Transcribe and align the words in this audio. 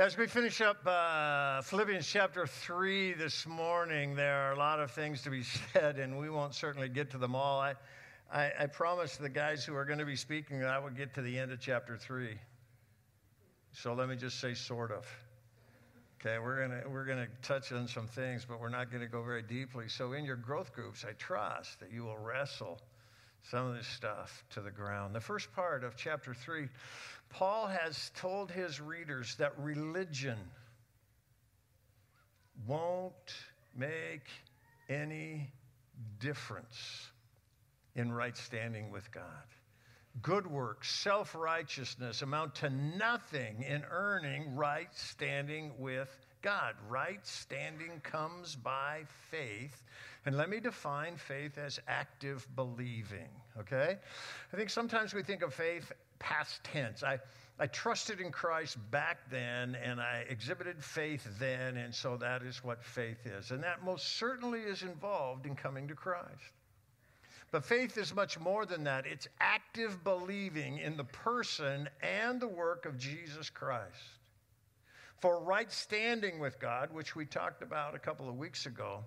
As 0.00 0.16
we 0.16 0.26
finish 0.26 0.62
up 0.62 0.78
uh, 0.86 1.60
Philippians 1.60 2.06
chapter 2.06 2.46
3 2.46 3.12
this 3.12 3.46
morning, 3.46 4.14
there 4.14 4.34
are 4.34 4.52
a 4.52 4.56
lot 4.56 4.80
of 4.80 4.90
things 4.90 5.20
to 5.24 5.28
be 5.28 5.42
said, 5.74 5.98
and 5.98 6.18
we 6.18 6.30
won't 6.30 6.54
certainly 6.54 6.88
get 6.88 7.10
to 7.10 7.18
them 7.18 7.34
all. 7.34 7.60
I, 7.60 7.74
I, 8.32 8.50
I 8.60 8.66
promised 8.66 9.20
the 9.20 9.28
guys 9.28 9.62
who 9.62 9.74
are 9.74 9.84
going 9.84 9.98
to 9.98 10.06
be 10.06 10.16
speaking 10.16 10.58
that 10.60 10.70
I 10.70 10.78
would 10.78 10.96
get 10.96 11.12
to 11.16 11.20
the 11.20 11.38
end 11.38 11.52
of 11.52 11.60
chapter 11.60 11.98
3. 11.98 12.30
So 13.72 13.92
let 13.92 14.08
me 14.08 14.16
just 14.16 14.40
say, 14.40 14.54
sort 14.54 14.90
of. 14.90 15.06
Okay, 16.18 16.38
we're 16.38 16.66
going 16.66 16.80
to 16.80 16.88
we're 16.88 17.04
gonna 17.04 17.28
touch 17.42 17.70
on 17.70 17.86
some 17.86 18.06
things, 18.06 18.46
but 18.48 18.58
we're 18.58 18.70
not 18.70 18.90
going 18.90 19.02
to 19.02 19.06
go 19.06 19.22
very 19.22 19.42
deeply. 19.42 19.86
So, 19.88 20.14
in 20.14 20.24
your 20.24 20.36
growth 20.36 20.72
groups, 20.72 21.04
I 21.06 21.12
trust 21.12 21.78
that 21.80 21.92
you 21.92 22.04
will 22.04 22.16
wrestle 22.16 22.80
some 23.42 23.66
of 23.66 23.76
this 23.76 23.86
stuff 23.86 24.44
to 24.50 24.60
the 24.60 24.70
ground. 24.70 25.14
The 25.14 25.20
first 25.20 25.52
part 25.52 25.84
of 25.84 25.96
chapter 25.96 26.34
3 26.34 26.68
Paul 27.30 27.68
has 27.68 28.10
told 28.16 28.50
his 28.50 28.80
readers 28.80 29.36
that 29.36 29.56
religion 29.56 30.38
won't 32.66 33.34
make 33.76 34.26
any 34.88 35.52
difference 36.18 37.06
in 37.94 38.12
right 38.12 38.36
standing 38.36 38.90
with 38.90 39.10
God. 39.12 39.24
Good 40.22 40.46
works, 40.46 40.90
self 40.90 41.34
righteousness 41.36 42.22
amount 42.22 42.56
to 42.56 42.70
nothing 42.70 43.62
in 43.62 43.84
earning 43.90 44.56
right 44.56 44.88
standing 44.92 45.72
with 45.78 46.08
God. 46.42 46.74
Right 46.88 47.24
standing 47.26 48.00
comes 48.02 48.56
by 48.56 49.02
faith. 49.30 49.82
And 50.26 50.36
let 50.36 50.50
me 50.50 50.60
define 50.60 51.16
faith 51.16 51.56
as 51.56 51.80
active 51.88 52.46
believing, 52.54 53.28
okay? 53.58 53.96
I 54.52 54.56
think 54.56 54.68
sometimes 54.68 55.14
we 55.14 55.22
think 55.22 55.42
of 55.42 55.54
faith 55.54 55.92
past 56.18 56.62
tense. 56.62 57.02
I, 57.02 57.18
I 57.58 57.66
trusted 57.66 58.20
in 58.20 58.30
Christ 58.30 58.78
back 58.90 59.18
then 59.30 59.76
and 59.82 60.00
I 60.00 60.24
exhibited 60.28 60.82
faith 60.82 61.26
then, 61.38 61.78
and 61.78 61.94
so 61.94 62.16
that 62.18 62.42
is 62.42 62.62
what 62.62 62.84
faith 62.84 63.26
is. 63.26 63.50
And 63.50 63.62
that 63.62 63.82
most 63.82 64.16
certainly 64.18 64.60
is 64.60 64.82
involved 64.82 65.46
in 65.46 65.54
coming 65.54 65.88
to 65.88 65.94
Christ. 65.94 66.52
But 67.50 67.64
faith 67.64 67.98
is 67.98 68.14
much 68.14 68.38
more 68.38 68.64
than 68.64 68.84
that. 68.84 69.06
It's 69.06 69.26
active 69.40 70.04
believing 70.04 70.78
in 70.78 70.96
the 70.96 71.04
person 71.04 71.88
and 72.02 72.40
the 72.40 72.46
work 72.46 72.86
of 72.86 72.96
Jesus 72.96 73.50
Christ. 73.50 74.19
For 75.20 75.42
right 75.42 75.70
standing 75.70 76.38
with 76.38 76.58
God, 76.58 76.92
which 76.92 77.14
we 77.14 77.26
talked 77.26 77.62
about 77.62 77.94
a 77.94 77.98
couple 77.98 78.28
of 78.28 78.36
weeks 78.36 78.66
ago, 78.66 79.04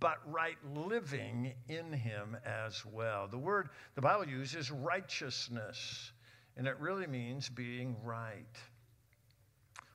but 0.00 0.18
right 0.26 0.56
living 0.74 1.52
in 1.68 1.92
Him 1.92 2.36
as 2.44 2.84
well. 2.86 3.28
The 3.28 3.38
word 3.38 3.68
the 3.94 4.00
Bible 4.00 4.26
uses 4.26 4.70
righteousness 4.70 6.12
and 6.56 6.66
it 6.66 6.78
really 6.78 7.06
means 7.06 7.48
being 7.48 7.96
right. 8.02 8.46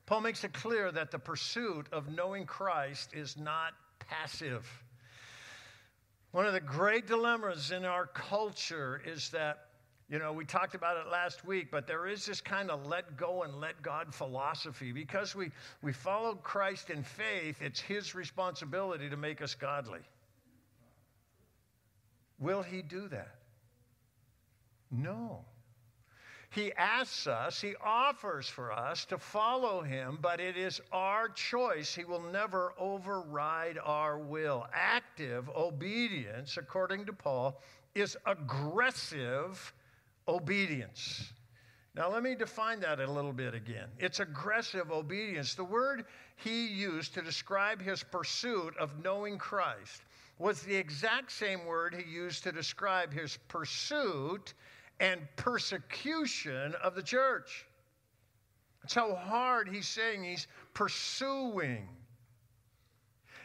Paul 0.06 0.20
makes 0.20 0.44
it 0.44 0.52
clear 0.52 0.90
that 0.92 1.10
the 1.10 1.18
pursuit 1.18 1.86
of 1.92 2.10
knowing 2.10 2.44
Christ 2.44 3.14
is 3.14 3.36
not 3.36 3.72
passive. 3.98 4.68
One 6.32 6.46
of 6.46 6.52
the 6.52 6.60
great 6.60 7.06
dilemmas 7.06 7.70
in 7.70 7.84
our 7.84 8.06
culture 8.06 9.00
is 9.04 9.30
that, 9.30 9.66
you 10.10 10.18
know, 10.18 10.32
we 10.32 10.44
talked 10.44 10.74
about 10.74 10.96
it 10.96 11.08
last 11.08 11.44
week, 11.44 11.68
but 11.70 11.86
there 11.86 12.08
is 12.08 12.26
this 12.26 12.40
kind 12.40 12.68
of 12.68 12.84
let 12.84 13.16
go 13.16 13.44
and 13.44 13.60
let 13.60 13.80
God 13.80 14.12
philosophy. 14.12 14.90
Because 14.90 15.36
we, 15.36 15.52
we 15.82 15.92
follow 15.92 16.34
Christ 16.34 16.90
in 16.90 17.04
faith, 17.04 17.62
it's 17.62 17.78
His 17.78 18.12
responsibility 18.12 19.08
to 19.08 19.16
make 19.16 19.40
us 19.40 19.54
godly. 19.54 20.00
Will 22.40 22.60
He 22.60 22.82
do 22.82 23.06
that? 23.06 23.36
No. 24.90 25.44
He 26.50 26.72
asks 26.72 27.28
us, 27.28 27.60
He 27.60 27.74
offers 27.80 28.48
for 28.48 28.72
us 28.72 29.04
to 29.04 29.18
follow 29.18 29.80
Him, 29.80 30.18
but 30.20 30.40
it 30.40 30.56
is 30.56 30.80
our 30.90 31.28
choice. 31.28 31.94
He 31.94 32.02
will 32.02 32.32
never 32.32 32.74
override 32.76 33.78
our 33.80 34.18
will. 34.18 34.66
Active 34.74 35.48
obedience, 35.50 36.56
according 36.56 37.06
to 37.06 37.12
Paul, 37.12 37.60
is 37.94 38.16
aggressive 38.26 39.72
obedience. 40.30 41.32
Now, 41.94 42.10
let 42.10 42.22
me 42.22 42.34
define 42.34 42.80
that 42.80 43.00
a 43.00 43.10
little 43.10 43.32
bit 43.32 43.54
again. 43.54 43.88
It's 43.98 44.20
aggressive 44.20 44.92
obedience. 44.92 45.54
The 45.54 45.64
word 45.64 46.04
he 46.36 46.66
used 46.66 47.14
to 47.14 47.22
describe 47.22 47.82
his 47.82 48.02
pursuit 48.02 48.76
of 48.78 49.02
knowing 49.02 49.38
Christ 49.38 50.02
was 50.38 50.62
the 50.62 50.74
exact 50.74 51.32
same 51.32 51.66
word 51.66 51.94
he 51.94 52.10
used 52.10 52.44
to 52.44 52.52
describe 52.52 53.12
his 53.12 53.38
pursuit 53.48 54.54
and 55.00 55.20
persecution 55.36 56.74
of 56.82 56.94
the 56.94 57.02
church. 57.02 57.66
That's 58.82 58.94
how 58.94 59.14
hard 59.14 59.68
he's 59.68 59.88
saying 59.88 60.24
he's 60.24 60.46
pursuing. 60.72 61.88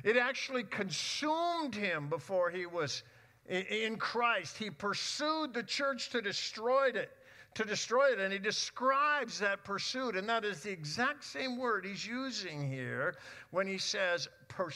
It 0.03 0.17
actually 0.17 0.63
consumed 0.63 1.73
him 1.73 2.09
before 2.09 2.51
he 2.51 2.65
was 2.65 3.03
in 3.47 3.97
Christ. 3.97 4.57
He 4.57 4.69
pursued 4.69 5.53
the 5.53 5.63
church 5.63 6.09
to 6.09 6.21
destroy 6.21 6.87
it, 6.87 7.11
to 7.55 7.63
destroy 7.63 8.11
it, 8.11 8.19
and 8.19 8.33
he 8.33 8.39
describes 8.39 9.39
that 9.39 9.63
pursuit, 9.63 10.15
and 10.15 10.27
that 10.27 10.43
is 10.43 10.61
the 10.61 10.71
exact 10.71 11.23
same 11.23 11.57
word 11.57 11.85
he's 11.85 12.05
using 12.05 12.69
here 12.69 13.15
when 13.51 13.67
he 13.67 13.77
says, 13.77 14.27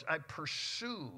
"I 0.08 0.20
pursue 0.20 1.12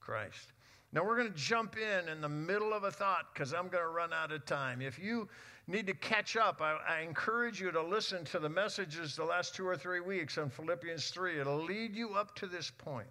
Christ." 0.00 0.52
Now, 0.92 1.04
we're 1.04 1.16
going 1.16 1.32
to 1.32 1.38
jump 1.38 1.76
in 1.76 2.08
in 2.08 2.20
the 2.20 2.28
middle 2.28 2.72
of 2.72 2.84
a 2.84 2.90
thought 2.90 3.26
because 3.34 3.52
I'm 3.52 3.68
going 3.68 3.82
to 3.82 3.90
run 3.90 4.12
out 4.12 4.32
of 4.32 4.46
time. 4.46 4.80
If 4.80 4.98
you 4.98 5.28
need 5.66 5.86
to 5.88 5.94
catch 5.94 6.36
up, 6.36 6.62
I, 6.62 6.78
I, 6.88 7.00
encourage 7.00 7.60
you 7.60 7.70
to 7.72 7.82
listen 7.82 8.24
to 8.26 8.38
the 8.38 8.48
messages 8.48 9.16
the 9.16 9.24
last 9.24 9.54
two 9.54 9.66
or 9.66 9.76
three 9.76 10.00
weeks 10.00 10.38
on 10.38 10.48
Philippians 10.48 11.10
3. 11.10 11.40
It'll 11.40 11.62
lead 11.62 11.94
you 11.94 12.14
up 12.14 12.34
to 12.36 12.46
this 12.46 12.70
point. 12.70 13.08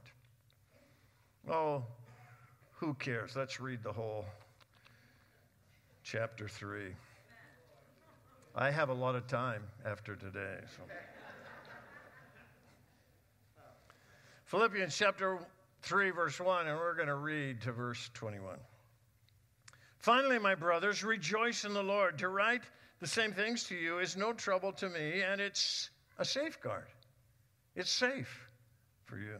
Oh, 1.50 1.84
who 2.76 2.94
cares? 2.96 3.36
Let's 3.36 3.60
read 3.60 3.84
the 3.84 3.92
whole 3.92 4.26
chapter 6.04 6.48
3. 6.48 6.94
I 8.56 8.72
have 8.72 8.90
a 8.90 8.94
lot 8.94 9.16
of 9.16 9.28
time 9.28 9.64
after 9.86 10.16
today. 10.16 10.60
So. 10.78 10.84
Philippians 14.46 14.96
chapter 14.96 15.40
3, 15.82 16.12
verse 16.12 16.40
1, 16.40 16.68
and 16.68 16.78
we're 16.78 16.96
going 16.96 17.08
to 17.08 17.16
read 17.16 17.62
to 17.62 17.72
verse 17.72 18.10
21. 18.14 18.58
Finally, 19.98 20.40
my 20.40 20.56
brothers, 20.56 21.04
rejoice 21.04 21.66
in 21.66 21.74
the 21.74 21.84
Lord. 21.84 22.20
To 22.20 22.30
write 22.30 22.62
the 23.00 23.08
same 23.08 23.32
things 23.32 23.64
to 23.66 23.76
you 23.76 24.00
is 24.00 24.16
no 24.16 24.34
trouble 24.34 24.72
to 24.74 24.90
me, 24.90 25.22
and 25.22 25.42
it's 25.42 25.90
a 26.20 26.26
safeguard. 26.26 26.86
It's 27.76 27.90
safe 27.90 28.48
for 29.06 29.18
you. 29.18 29.40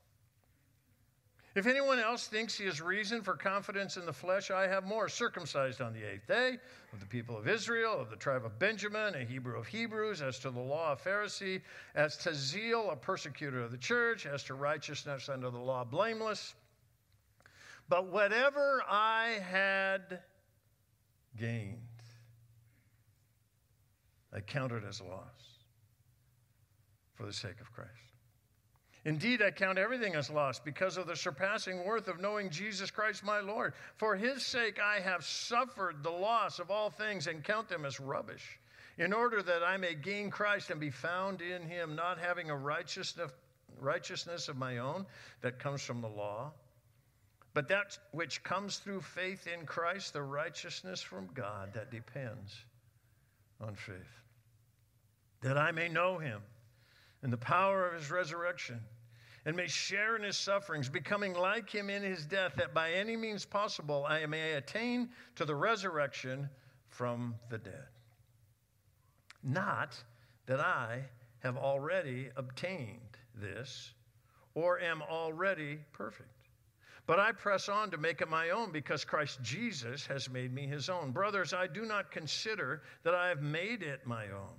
If 1.53 1.67
anyone 1.67 1.99
else 1.99 2.27
thinks 2.27 2.57
he 2.57 2.65
has 2.65 2.79
reason 2.79 3.21
for 3.21 3.35
confidence 3.35 3.97
in 3.97 4.05
the 4.05 4.13
flesh, 4.13 4.51
I 4.51 4.67
have 4.67 4.85
more. 4.85 5.09
Circumcised 5.09 5.81
on 5.81 5.91
the 5.91 6.01
eighth 6.01 6.25
day, 6.25 6.57
of 6.93 7.01
the 7.01 7.05
people 7.05 7.37
of 7.37 7.47
Israel, 7.47 7.99
of 7.99 8.09
the 8.09 8.15
tribe 8.15 8.45
of 8.45 8.57
Benjamin, 8.57 9.15
a 9.15 9.25
Hebrew 9.25 9.59
of 9.59 9.67
Hebrews, 9.67 10.21
as 10.21 10.39
to 10.39 10.49
the 10.49 10.61
law, 10.61 10.93
a 10.93 10.95
Pharisee, 10.95 11.61
as 11.93 12.15
to 12.17 12.33
zeal, 12.33 12.89
a 12.89 12.95
persecutor 12.95 13.61
of 13.61 13.71
the 13.71 13.77
church, 13.77 14.25
as 14.25 14.43
to 14.43 14.53
righteousness 14.53 15.27
under 15.27 15.49
the 15.49 15.59
law, 15.59 15.83
blameless. 15.83 16.55
But 17.89 18.07
whatever 18.07 18.81
I 18.87 19.39
had 19.43 20.21
gained, 21.37 21.81
I 24.31 24.39
counted 24.39 24.85
as 24.85 25.01
loss 25.01 25.59
for 27.15 27.25
the 27.25 27.33
sake 27.33 27.59
of 27.59 27.69
Christ. 27.73 27.91
Indeed, 29.03 29.41
I 29.41 29.49
count 29.49 29.79
everything 29.79 30.13
as 30.13 30.29
lost 30.29 30.63
because 30.63 30.95
of 30.95 31.07
the 31.07 31.15
surpassing 31.15 31.83
worth 31.83 32.07
of 32.07 32.19
knowing 32.19 32.51
Jesus 32.51 32.91
Christ 32.91 33.23
my 33.23 33.39
Lord. 33.39 33.73
For 33.95 34.15
his 34.15 34.45
sake, 34.45 34.79
I 34.79 34.99
have 34.99 35.25
suffered 35.25 36.03
the 36.03 36.11
loss 36.11 36.59
of 36.59 36.69
all 36.69 36.91
things 36.91 37.25
and 37.25 37.43
count 37.43 37.67
them 37.67 37.83
as 37.83 37.99
rubbish, 37.99 38.59
in 38.99 39.11
order 39.11 39.41
that 39.41 39.63
I 39.63 39.77
may 39.77 39.95
gain 39.95 40.29
Christ 40.29 40.69
and 40.69 40.79
be 40.79 40.91
found 40.91 41.41
in 41.41 41.63
him, 41.63 41.95
not 41.95 42.19
having 42.19 42.51
a 42.51 42.55
righteousness, 42.55 43.31
righteousness 43.79 44.47
of 44.47 44.57
my 44.57 44.77
own 44.77 45.07
that 45.41 45.57
comes 45.57 45.81
from 45.81 46.01
the 46.01 46.07
law, 46.07 46.51
but 47.55 47.67
that 47.69 47.97
which 48.11 48.43
comes 48.43 48.77
through 48.77 49.01
faith 49.01 49.47
in 49.47 49.65
Christ, 49.65 50.13
the 50.13 50.21
righteousness 50.21 51.01
from 51.01 51.27
God 51.33 51.73
that 51.73 51.89
depends 51.89 52.55
on 53.59 53.73
faith. 53.73 53.95
That 55.41 55.57
I 55.57 55.71
may 55.71 55.89
know 55.89 56.19
him 56.19 56.41
and 57.23 57.31
the 57.31 57.37
power 57.37 57.87
of 57.87 57.93
his 57.93 58.11
resurrection, 58.11 58.79
and 59.45 59.55
may 59.55 59.67
share 59.67 60.15
in 60.15 60.23
his 60.23 60.37
sufferings, 60.37 60.89
becoming 60.89 61.33
like 61.33 61.69
him 61.69 61.89
in 61.89 62.03
his 62.03 62.25
death, 62.25 62.53
that 62.57 62.73
by 62.73 62.91
any 62.91 63.15
means 63.15 63.45
possible 63.45 64.05
I 64.07 64.25
may 64.25 64.53
attain 64.53 65.09
to 65.35 65.45
the 65.45 65.55
resurrection 65.55 66.49
from 66.89 67.35
the 67.49 67.57
dead. 67.57 67.87
Not 69.43 69.95
that 70.45 70.59
I 70.59 71.05
have 71.39 71.57
already 71.57 72.29
obtained 72.35 73.17
this 73.35 73.93
or 74.53 74.79
am 74.79 75.01
already 75.01 75.79
perfect. 75.93 76.29
But 77.07 77.19
I 77.19 77.31
press 77.31 77.67
on 77.67 77.89
to 77.91 77.97
make 77.97 78.21
it 78.21 78.29
my 78.29 78.51
own 78.51 78.71
because 78.71 79.03
Christ 79.03 79.41
Jesus 79.41 80.05
has 80.05 80.29
made 80.29 80.53
me 80.53 80.67
his 80.67 80.87
own. 80.87 81.11
Brothers, 81.11 81.53
I 81.53 81.67
do 81.67 81.83
not 81.83 82.11
consider 82.11 82.83
that 83.03 83.15
I 83.15 83.29
have 83.29 83.41
made 83.41 83.81
it 83.81 84.05
my 84.05 84.25
own. 84.25 84.53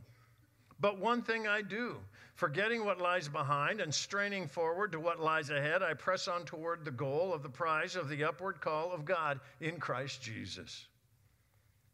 But 0.80 0.98
one 0.98 1.22
thing 1.22 1.46
I 1.46 1.62
do, 1.62 1.96
forgetting 2.42 2.84
what 2.84 3.00
lies 3.00 3.28
behind 3.28 3.80
and 3.80 3.94
straining 3.94 4.48
forward 4.48 4.90
to 4.90 4.98
what 4.98 5.20
lies 5.20 5.48
ahead, 5.50 5.80
I 5.80 5.94
press 5.94 6.26
on 6.26 6.44
toward 6.44 6.84
the 6.84 6.90
goal 6.90 7.32
of 7.32 7.44
the 7.44 7.48
prize 7.48 7.94
of 7.94 8.08
the 8.08 8.24
upward 8.24 8.60
call 8.60 8.90
of 8.90 9.04
God 9.04 9.38
in 9.60 9.78
Christ 9.78 10.20
Jesus. 10.20 10.88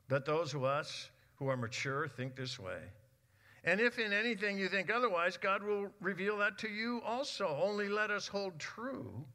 Let 0.08 0.24
those 0.24 0.54
of 0.54 0.64
us 0.64 1.10
who 1.36 1.48
are 1.48 1.56
mature 1.58 2.08
think 2.08 2.34
this 2.34 2.58
way. 2.58 2.78
And 3.62 3.78
if 3.78 3.98
in 3.98 4.14
anything 4.14 4.56
you 4.56 4.70
think 4.70 4.90
otherwise, 4.90 5.36
God 5.36 5.62
will 5.62 5.90
reveal 6.00 6.38
that 6.38 6.56
to 6.60 6.68
you 6.70 7.02
also. 7.04 7.46
Only 7.62 7.90
let 7.90 8.10
us 8.10 8.26
hold 8.26 8.58
true 8.58 9.26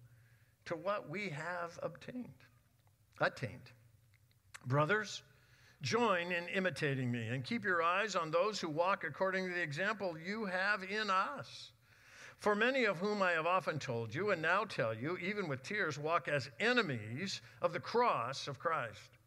to 0.65 0.75
what 0.75 1.11
we 1.11 1.29
have 1.29 1.77
obtained, 1.83 2.41
attained. 3.21 3.69
Brothers, 4.65 5.21
join 5.83 6.31
in 6.31 6.47
imitating 6.47 7.11
me 7.11 7.27
and 7.27 7.43
keep 7.43 7.65
your 7.65 7.83
eyes 7.83 8.15
on 8.15 8.31
those 8.31 8.59
who 8.59 8.69
walk 8.69 9.03
according 9.03 9.47
to 9.47 9.53
the 9.53 9.61
example 9.61 10.15
you 10.17 10.45
have 10.45 10.81
in 10.83 11.09
us. 11.09 11.71
For 12.39 12.55
many 12.55 12.85
of 12.85 12.97
whom 12.97 13.21
I 13.21 13.33
have 13.33 13.45
often 13.45 13.79
told 13.79 14.15
you 14.15 14.31
and 14.31 14.41
now 14.41 14.63
tell 14.63 14.93
you, 14.93 15.17
even 15.17 15.47
with 15.47 15.61
tears, 15.61 15.99
walk 15.99 16.27
as 16.27 16.49
enemies 16.59 17.41
of 17.61 17.73
the 17.73 17.79
cross 17.79 18.47
of 18.47 18.59
Christ. 18.59 19.17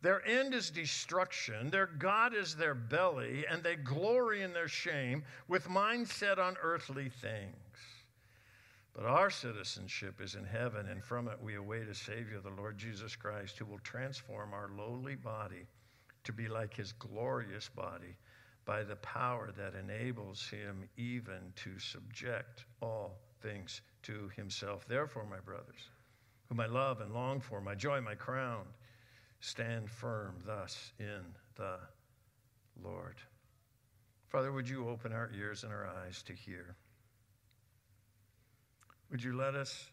Their 0.00 0.26
end 0.26 0.52
is 0.52 0.70
destruction, 0.70 1.70
their 1.70 1.86
God 1.86 2.34
is 2.34 2.56
their 2.56 2.74
belly, 2.74 3.44
and 3.48 3.62
they 3.62 3.76
glory 3.76 4.42
in 4.42 4.52
their 4.52 4.68
shame 4.68 5.22
with 5.46 5.68
mind 5.68 6.08
set 6.08 6.38
on 6.38 6.56
earthly 6.62 7.08
things. 7.08 7.54
But 8.94 9.04
our 9.04 9.30
citizenship 9.30 10.20
is 10.20 10.34
in 10.34 10.44
heaven, 10.44 10.88
and 10.88 11.02
from 11.04 11.28
it 11.28 11.40
we 11.40 11.54
await 11.54 11.88
a 11.88 11.94
Savior, 11.94 12.40
the 12.40 12.50
Lord 12.50 12.76
Jesus 12.76 13.14
Christ, 13.14 13.58
who 13.58 13.64
will 13.64 13.78
transform 13.78 14.52
our 14.52 14.70
lowly 14.76 15.14
body 15.14 15.66
to 16.24 16.32
be 16.32 16.48
like 16.48 16.74
his 16.74 16.92
glorious 16.92 17.68
body 17.68 18.16
by 18.64 18.82
the 18.82 18.96
power 18.96 19.50
that 19.56 19.74
enables 19.74 20.48
him 20.48 20.88
even 20.96 21.52
to 21.56 21.78
subject 21.78 22.64
all 22.80 23.18
things 23.40 23.80
to 24.02 24.30
himself. 24.36 24.86
Therefore, 24.86 25.26
my 25.28 25.40
brothers, 25.40 25.90
whom 26.48 26.60
I 26.60 26.66
love 26.66 27.00
and 27.00 27.12
long 27.12 27.40
for, 27.40 27.60
my 27.60 27.74
joy, 27.74 28.00
my 28.00 28.14
crown, 28.14 28.66
Stand 29.42 29.90
firm 29.90 30.36
thus 30.46 30.92
in 31.00 31.20
the 31.56 31.76
Lord. 32.80 33.16
Father, 34.28 34.52
would 34.52 34.68
you 34.68 34.88
open 34.88 35.12
our 35.12 35.32
ears 35.36 35.64
and 35.64 35.72
our 35.72 35.84
eyes 35.84 36.22
to 36.22 36.32
hear? 36.32 36.76
Would 39.10 39.20
you 39.20 39.36
let 39.36 39.56
us 39.56 39.90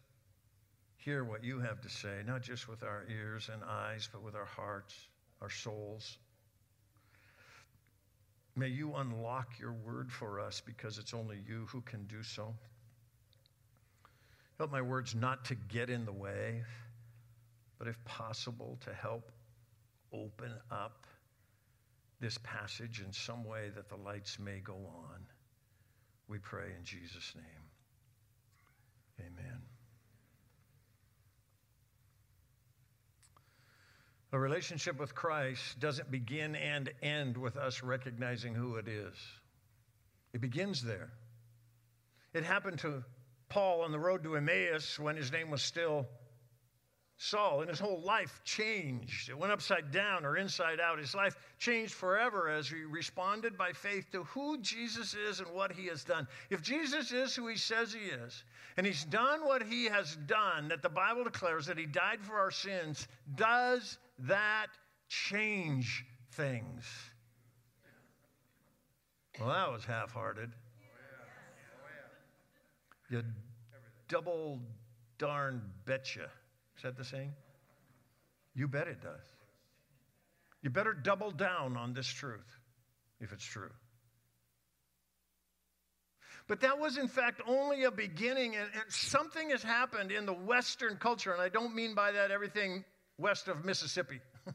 hear 0.98 1.24
what 1.24 1.42
you 1.42 1.58
have 1.58 1.80
to 1.80 1.88
say, 1.88 2.22
not 2.24 2.42
just 2.42 2.68
with 2.68 2.84
our 2.84 3.04
ears 3.10 3.50
and 3.52 3.60
eyes, 3.64 4.08
but 4.10 4.22
with 4.22 4.36
our 4.36 4.46
hearts, 4.46 4.94
our 5.40 5.50
souls? 5.50 6.18
May 8.56 8.68
you 8.68 8.94
unlock 8.94 9.58
your 9.58 9.72
word 9.72 10.10
for 10.12 10.40
us 10.40 10.60
because 10.64 10.98
it's 10.98 11.14
only 11.14 11.38
you 11.46 11.66
who 11.68 11.80
can 11.80 12.04
do 12.06 12.22
so. 12.22 12.54
Help 14.58 14.70
my 14.70 14.82
words 14.82 15.14
not 15.14 15.46
to 15.46 15.54
get 15.54 15.88
in 15.88 16.04
the 16.04 16.12
way, 16.12 16.62
but 17.78 17.88
if 17.88 18.04
possible, 18.04 18.78
to 18.84 18.92
help 18.92 19.32
open 20.12 20.52
up 20.70 21.06
this 22.20 22.36
passage 22.42 23.02
in 23.04 23.12
some 23.12 23.44
way 23.44 23.70
that 23.74 23.88
the 23.88 23.96
lights 23.96 24.38
may 24.38 24.58
go 24.58 24.74
on. 24.74 25.20
We 26.28 26.38
pray 26.38 26.66
in 26.78 26.84
Jesus' 26.84 27.32
name. 27.34 27.64
Amen. 29.20 29.60
A 34.32 34.38
relationship 34.38 34.98
with 34.98 35.14
Christ 35.14 35.80
doesn't 35.80 36.10
begin 36.10 36.54
and 36.54 36.90
end 37.02 37.36
with 37.36 37.56
us 37.56 37.82
recognizing 37.82 38.54
who 38.54 38.76
it 38.76 38.86
is. 38.86 39.14
It 40.32 40.40
begins 40.40 40.82
there. 40.82 41.10
It 42.32 42.44
happened 42.44 42.78
to 42.80 43.04
Paul 43.48 43.82
on 43.82 43.90
the 43.90 43.98
road 43.98 44.22
to 44.22 44.36
Emmaus 44.36 44.98
when 45.00 45.16
his 45.16 45.32
name 45.32 45.50
was 45.50 45.62
still 45.62 46.06
Saul, 47.22 47.60
and 47.60 47.68
his 47.68 47.78
whole 47.78 48.00
life 48.00 48.40
changed. 48.44 49.28
It 49.28 49.36
went 49.36 49.52
upside 49.52 49.90
down 49.90 50.24
or 50.24 50.38
inside 50.38 50.80
out. 50.80 50.98
His 50.98 51.14
life 51.14 51.36
changed 51.58 51.92
forever 51.92 52.48
as 52.48 52.66
he 52.66 52.84
responded 52.84 53.58
by 53.58 53.72
faith 53.72 54.10
to 54.12 54.24
who 54.24 54.56
Jesus 54.62 55.12
is 55.12 55.40
and 55.40 55.50
what 55.50 55.70
he 55.70 55.86
has 55.88 56.02
done. 56.02 56.26
If 56.48 56.62
Jesus 56.62 57.12
is 57.12 57.36
who 57.36 57.46
he 57.48 57.58
says 57.58 57.92
he 57.92 58.06
is, 58.06 58.44
and 58.78 58.86
he's 58.86 59.04
done 59.04 59.44
what 59.44 59.62
he 59.62 59.84
has 59.84 60.16
done, 60.16 60.68
that 60.68 60.80
the 60.80 60.88
Bible 60.88 61.24
declares 61.24 61.66
that 61.66 61.76
he 61.76 61.84
died 61.84 62.22
for 62.22 62.38
our 62.38 62.50
sins, 62.50 63.06
does 63.34 63.98
that 64.20 64.66
change 65.08 66.04
things? 66.32 66.84
Well, 69.38 69.48
that 69.48 69.72
was 69.72 69.84
half 69.84 70.12
hearted. 70.12 70.50
You 73.08 73.22
double 74.08 74.60
darn 75.18 75.62
betcha. 75.84 76.30
Is 76.76 76.82
that 76.82 76.96
the 76.96 77.04
saying? 77.04 77.32
You 78.54 78.68
bet 78.68 78.88
it 78.88 79.00
does. 79.00 79.20
You 80.62 80.70
better 80.70 80.92
double 80.92 81.30
down 81.30 81.76
on 81.76 81.94
this 81.94 82.06
truth 82.06 82.58
if 83.20 83.32
it's 83.32 83.44
true. 83.44 83.70
But 86.46 86.60
that 86.62 86.78
was, 86.78 86.98
in 86.98 87.06
fact, 87.06 87.40
only 87.46 87.84
a 87.84 87.92
beginning, 87.92 88.56
and, 88.56 88.68
and, 88.74 88.82
something 88.88 89.50
has 89.50 89.62
happened 89.62 90.10
in 90.10 90.26
the 90.26 90.32
Western 90.32 90.96
culture, 90.96 91.32
and 91.32 91.40
I 91.40 91.48
don't 91.48 91.76
mean 91.76 91.94
by 91.94 92.10
that 92.10 92.32
everything 92.32 92.84
west 93.20 93.48
of 93.48 93.64
Mississippi. 93.64 94.20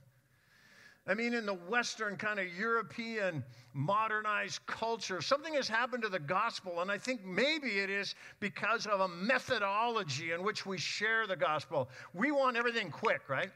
I 1.08 1.14
mean, 1.14 1.36
in 1.36 1.46
the 1.46 1.54
Western 1.54 2.18
kind 2.18 2.40
of 2.40 2.48
European 2.58 3.44
modernized 3.74 4.66
culture, 4.66 5.22
something 5.22 5.54
has 5.54 5.68
happened 5.68 6.02
to 6.04 6.10
the 6.10 6.20
gospel, 6.20 6.82
and 6.82 6.90
I 6.90 6.98
think 6.98 7.24
maybe 7.24 7.80
it 7.80 7.92
is 7.92 8.16
because 8.40 8.88
of 8.88 9.02
a 9.02 9.08
methodology 9.08 10.32
in 10.32 10.42
which 10.44 10.66
we 10.66 10.80
share 10.80 11.28
the 11.28 11.36
gospel. 11.36 11.90
We 12.14 12.32
want 12.32 12.58
everything 12.58 12.90
quick, 12.90 13.30
right? 13.30 13.52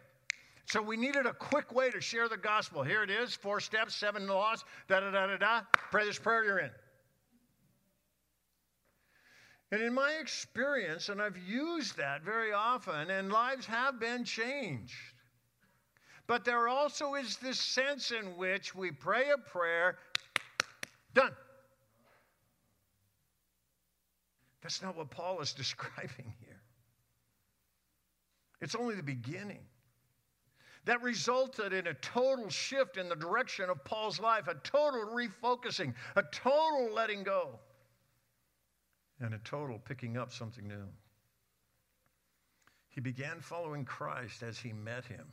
So 0.68 0.80
we 0.80 0.96
needed 0.98 1.26
a 1.26 1.34
quick 1.34 1.74
way 1.74 1.90
to 1.90 2.00
share 2.00 2.30
the 2.30 2.38
gospel. 2.38 2.84
Here 2.84 3.02
it 3.02 3.10
is 3.10 3.34
four 3.34 3.60
steps, 3.60 3.96
seven 3.96 4.28
laws, 4.28 4.64
da 4.88 5.00
da 5.00 5.10
da 5.10 5.26
da 5.26 5.38
da. 5.38 5.62
Pray 5.90 6.06
this 6.06 6.20
prayer, 6.20 6.44
you're 6.46 6.60
in. 6.60 6.70
And 9.71 9.81
in 9.81 9.94
my 9.94 10.14
experience, 10.19 11.09
and 11.09 11.21
I've 11.21 11.38
used 11.38 11.97
that 11.97 12.23
very 12.23 12.52
often, 12.52 13.11
and 13.11 13.31
lives 13.31 13.68
have 13.68 13.99
been 13.99 14.23
changed. 14.23 14.95
But 16.26 16.44
there 16.44 16.68
also 16.68 17.16
is 17.16 17.38
this 17.38 17.59
sense 17.59 18.11
in 18.11 18.38
which 18.38 18.73
we 18.73 18.92
pray 18.92 19.30
a 19.30 19.38
prayer, 19.38 19.97
done. 21.14 21.33
That's 24.61 24.81
not 24.81 24.97
what 24.97 25.11
Paul 25.11 25.40
is 25.42 25.54
describing 25.64 26.33
here. 26.40 26.61
It's 28.61 28.76
only 28.76 28.95
the 28.95 29.04
beginning. 29.04 29.61
That 30.85 31.02
resulted 31.04 31.73
in 31.73 31.88
a 31.88 31.94
total 31.95 32.49
shift 32.49 32.97
in 32.97 33.09
the 33.09 33.16
direction 33.16 33.69
of 33.69 33.83
Paul's 33.83 34.19
life, 34.19 34.47
a 34.47 34.56
total 34.56 35.06
refocusing, 35.06 35.94
a 36.16 36.23
total 36.31 36.90
letting 36.94 37.23
go, 37.23 37.59
and 39.19 39.33
a 39.33 39.40
total 39.40 39.80
picking 39.80 40.18
up 40.18 40.31
something 40.31 40.68
new. 40.68 40.88
He 42.90 43.02
began 43.02 43.40
following 43.42 43.85
Christ 43.85 44.44
as 44.44 44.57
he 44.57 44.73
met 44.73 45.06
him 45.06 45.31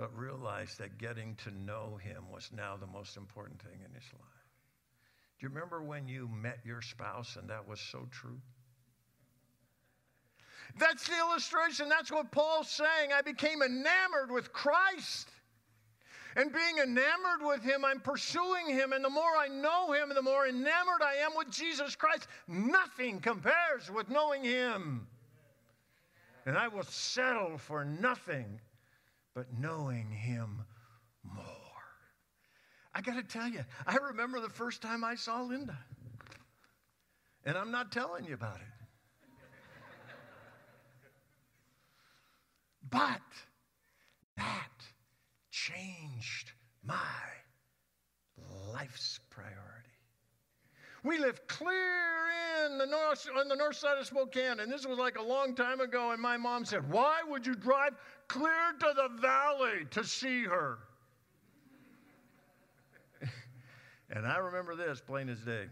but 0.00 0.16
realized 0.16 0.78
that 0.78 0.96
getting 0.96 1.34
to 1.34 1.50
know 1.50 1.98
him 2.02 2.24
was 2.32 2.48
now 2.56 2.74
the 2.74 2.86
most 2.86 3.18
important 3.18 3.60
thing 3.60 3.80
in 3.84 3.94
his 3.94 4.10
life. 4.14 4.46
Do 5.38 5.44
you 5.44 5.50
remember 5.50 5.82
when 5.82 6.08
you 6.08 6.26
met 6.26 6.60
your 6.64 6.80
spouse 6.80 7.36
and 7.36 7.50
that 7.50 7.68
was 7.68 7.80
so 7.80 8.08
true? 8.10 8.40
That's 10.78 11.06
the 11.06 11.18
illustration. 11.18 11.90
That's 11.90 12.10
what 12.10 12.32
Paul's 12.32 12.70
saying. 12.70 13.10
I 13.14 13.20
became 13.20 13.60
enamored 13.60 14.30
with 14.30 14.54
Christ. 14.54 15.28
And 16.36 16.52
being 16.52 16.78
enamored 16.78 17.42
with 17.42 17.62
him, 17.62 17.84
I'm 17.84 18.00
pursuing 18.00 18.68
him. 18.68 18.92
And 18.92 19.04
the 19.04 19.10
more 19.10 19.36
I 19.38 19.48
know 19.48 19.92
him, 19.92 20.10
the 20.14 20.22
more 20.22 20.46
enamored 20.46 21.02
I 21.02 21.14
am 21.24 21.32
with 21.36 21.50
Jesus 21.50 21.96
Christ. 21.96 22.28
Nothing 22.46 23.20
compares 23.20 23.90
with 23.92 24.08
knowing 24.08 24.44
him. 24.44 25.06
And 26.46 26.56
I 26.56 26.68
will 26.68 26.84
settle 26.84 27.58
for 27.58 27.84
nothing 27.84 28.60
but 29.34 29.46
knowing 29.58 30.10
Him 30.10 30.64
more. 31.22 31.44
I 32.94 33.00
got 33.00 33.14
to 33.16 33.22
tell 33.22 33.48
you, 33.48 33.64
I 33.86 33.96
remember 33.96 34.40
the 34.40 34.48
first 34.48 34.82
time 34.82 35.04
I 35.04 35.14
saw 35.14 35.42
Linda. 35.42 35.78
And 37.44 37.56
I'm 37.56 37.70
not 37.70 37.92
telling 37.92 38.24
you 38.24 38.34
about 38.34 38.56
it. 38.56 38.62
but 42.90 43.20
that 44.36 44.68
changed 45.50 45.99
my 46.84 46.94
life's 48.72 49.20
priority. 49.30 49.56
We 51.02 51.18
live 51.18 51.46
clear 51.46 52.28
in 52.66 52.76
the 52.78 52.86
north 52.86 53.26
on 53.36 53.48
the 53.48 53.56
north 53.56 53.76
side 53.76 53.98
of 53.98 54.06
Spokane, 54.06 54.60
and 54.60 54.70
this 54.70 54.86
was 54.86 54.98
like 54.98 55.16
a 55.16 55.22
long 55.22 55.54
time 55.54 55.80
ago. 55.80 56.10
And 56.10 56.20
my 56.20 56.36
mom 56.36 56.66
said, 56.66 56.90
"Why 56.90 57.22
would 57.26 57.46
you 57.46 57.54
drive 57.54 57.94
clear 58.28 58.74
to 58.78 58.92
the 58.94 59.08
valley 59.20 59.86
to 59.92 60.04
see 60.04 60.44
her?" 60.44 60.78
and 64.10 64.26
I 64.26 64.36
remember 64.38 64.76
this 64.76 65.00
plain 65.00 65.30
as 65.30 65.40
day. 65.40 65.68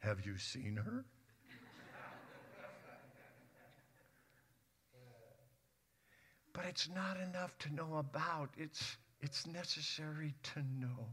Have 0.00 0.26
you 0.26 0.36
seen 0.36 0.76
her? 0.76 1.06
but 6.52 6.66
it's 6.66 6.90
not 6.90 7.18
enough 7.20 7.56
to 7.60 7.72
know 7.72 7.96
about. 7.96 8.50
It's 8.58 8.98
it's 9.22 9.46
necessary 9.46 10.34
to 10.42 10.60
know. 10.78 11.06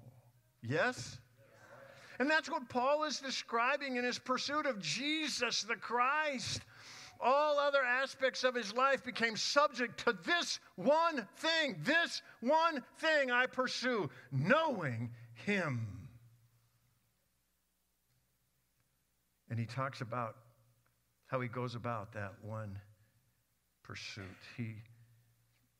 Yes? 0.61 1.19
And 2.19 2.29
that's 2.29 2.49
what 2.49 2.67
Paul 2.67 3.05
is 3.05 3.19
describing 3.19 3.95
in 3.95 4.03
his 4.03 4.19
pursuit 4.19 4.65
of 4.65 4.81
Jesus 4.81 5.63
the 5.63 5.75
Christ. 5.75 6.61
All 7.21 7.59
other 7.59 7.83
aspects 7.83 8.43
of 8.43 8.55
his 8.55 8.73
life 8.73 9.03
became 9.03 9.37
subject 9.37 10.03
to 10.05 10.17
this 10.25 10.59
one 10.75 11.27
thing. 11.37 11.77
This 11.83 12.21
one 12.41 12.83
thing 12.97 13.29
I 13.29 13.45
pursue 13.45 14.09
knowing 14.31 15.11
him. 15.45 15.87
And 19.49 19.59
he 19.59 19.65
talks 19.65 20.01
about 20.01 20.35
how 21.27 21.41
he 21.41 21.47
goes 21.47 21.75
about 21.75 22.13
that 22.13 22.33
one 22.41 22.79
pursuit. 23.83 24.23
He 24.57 24.75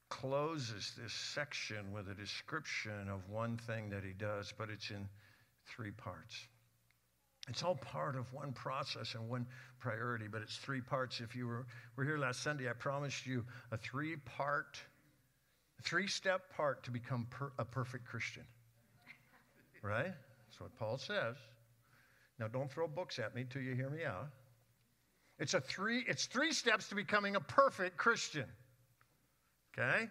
closes 0.09 0.93
this 1.01 1.13
section 1.13 1.91
with 1.91 2.09
a 2.09 2.15
description 2.15 3.09
of 3.09 3.29
one 3.29 3.57
thing 3.57 3.89
that 3.89 4.03
he 4.03 4.13
does, 4.13 4.53
but 4.57 4.69
it's 4.69 4.89
in 4.89 5.07
three 5.67 5.91
parts. 5.91 6.47
It's 7.47 7.63
all 7.63 7.75
part 7.75 8.15
of 8.15 8.31
one 8.33 8.51
process 8.53 9.15
and 9.15 9.29
one 9.29 9.47
priority, 9.79 10.27
but 10.27 10.41
it's 10.41 10.57
three 10.57 10.81
parts. 10.81 11.19
If 11.19 11.35
you 11.35 11.47
were, 11.47 11.65
were 11.95 12.03
here 12.03 12.17
last 12.17 12.43
Sunday, 12.43 12.69
I 12.69 12.73
promised 12.73 13.25
you 13.25 13.45
a 13.71 13.77
three 13.77 14.17
part, 14.17 14.79
three 15.83 16.07
step 16.07 16.41
part 16.55 16.83
to 16.83 16.91
become 16.91 17.25
per, 17.29 17.51
a 17.57 17.65
perfect 17.65 18.05
Christian. 18.05 18.43
Right? 19.81 20.13
That's 20.49 20.59
what 20.59 20.77
Paul 20.77 20.97
says. 20.97 21.37
Now, 22.37 22.49
don't 22.49 22.69
throw 22.69 22.85
books 22.85 23.17
at 23.17 23.33
me 23.33 23.45
till 23.49 23.61
you 23.61 23.75
hear 23.75 23.89
me 23.89 24.03
out. 24.03 24.27
It's, 25.39 25.53
a 25.53 25.61
three, 25.61 26.03
it's 26.05 26.25
three 26.25 26.51
steps 26.51 26.89
to 26.89 26.95
becoming 26.95 27.37
a 27.37 27.39
perfect 27.39 27.95
Christian. 27.95 28.45
Okay? 29.79 30.07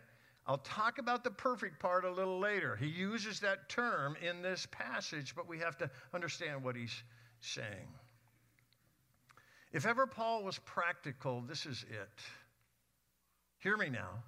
I'll 0.46 0.58
talk 0.58 0.98
about 0.98 1.25
the 1.25 1.30
perfect 1.30 1.78
part 1.78 2.04
a 2.04 2.10
little 2.10 2.38
later. 2.38 2.75
He 2.75 2.87
uses 2.87 3.40
that 3.40 3.68
term 3.68 4.16
in 4.26 4.40
this 4.40 4.66
passage, 4.70 5.34
but 5.37 5.46
we 5.46 5.58
have 5.58 5.76
to 5.78 5.90
understand 6.14 6.64
what 6.64 6.75
he's 6.75 7.02
saying. 7.40 7.88
If 9.72 9.84
ever 9.84 10.06
Paul 10.06 10.44
was 10.44 10.58
practical, 10.58 11.42
this 11.42 11.66
is 11.66 11.84
it. 11.90 12.08
Hear 13.58 13.76
me 13.76 13.90
now. 13.90 14.22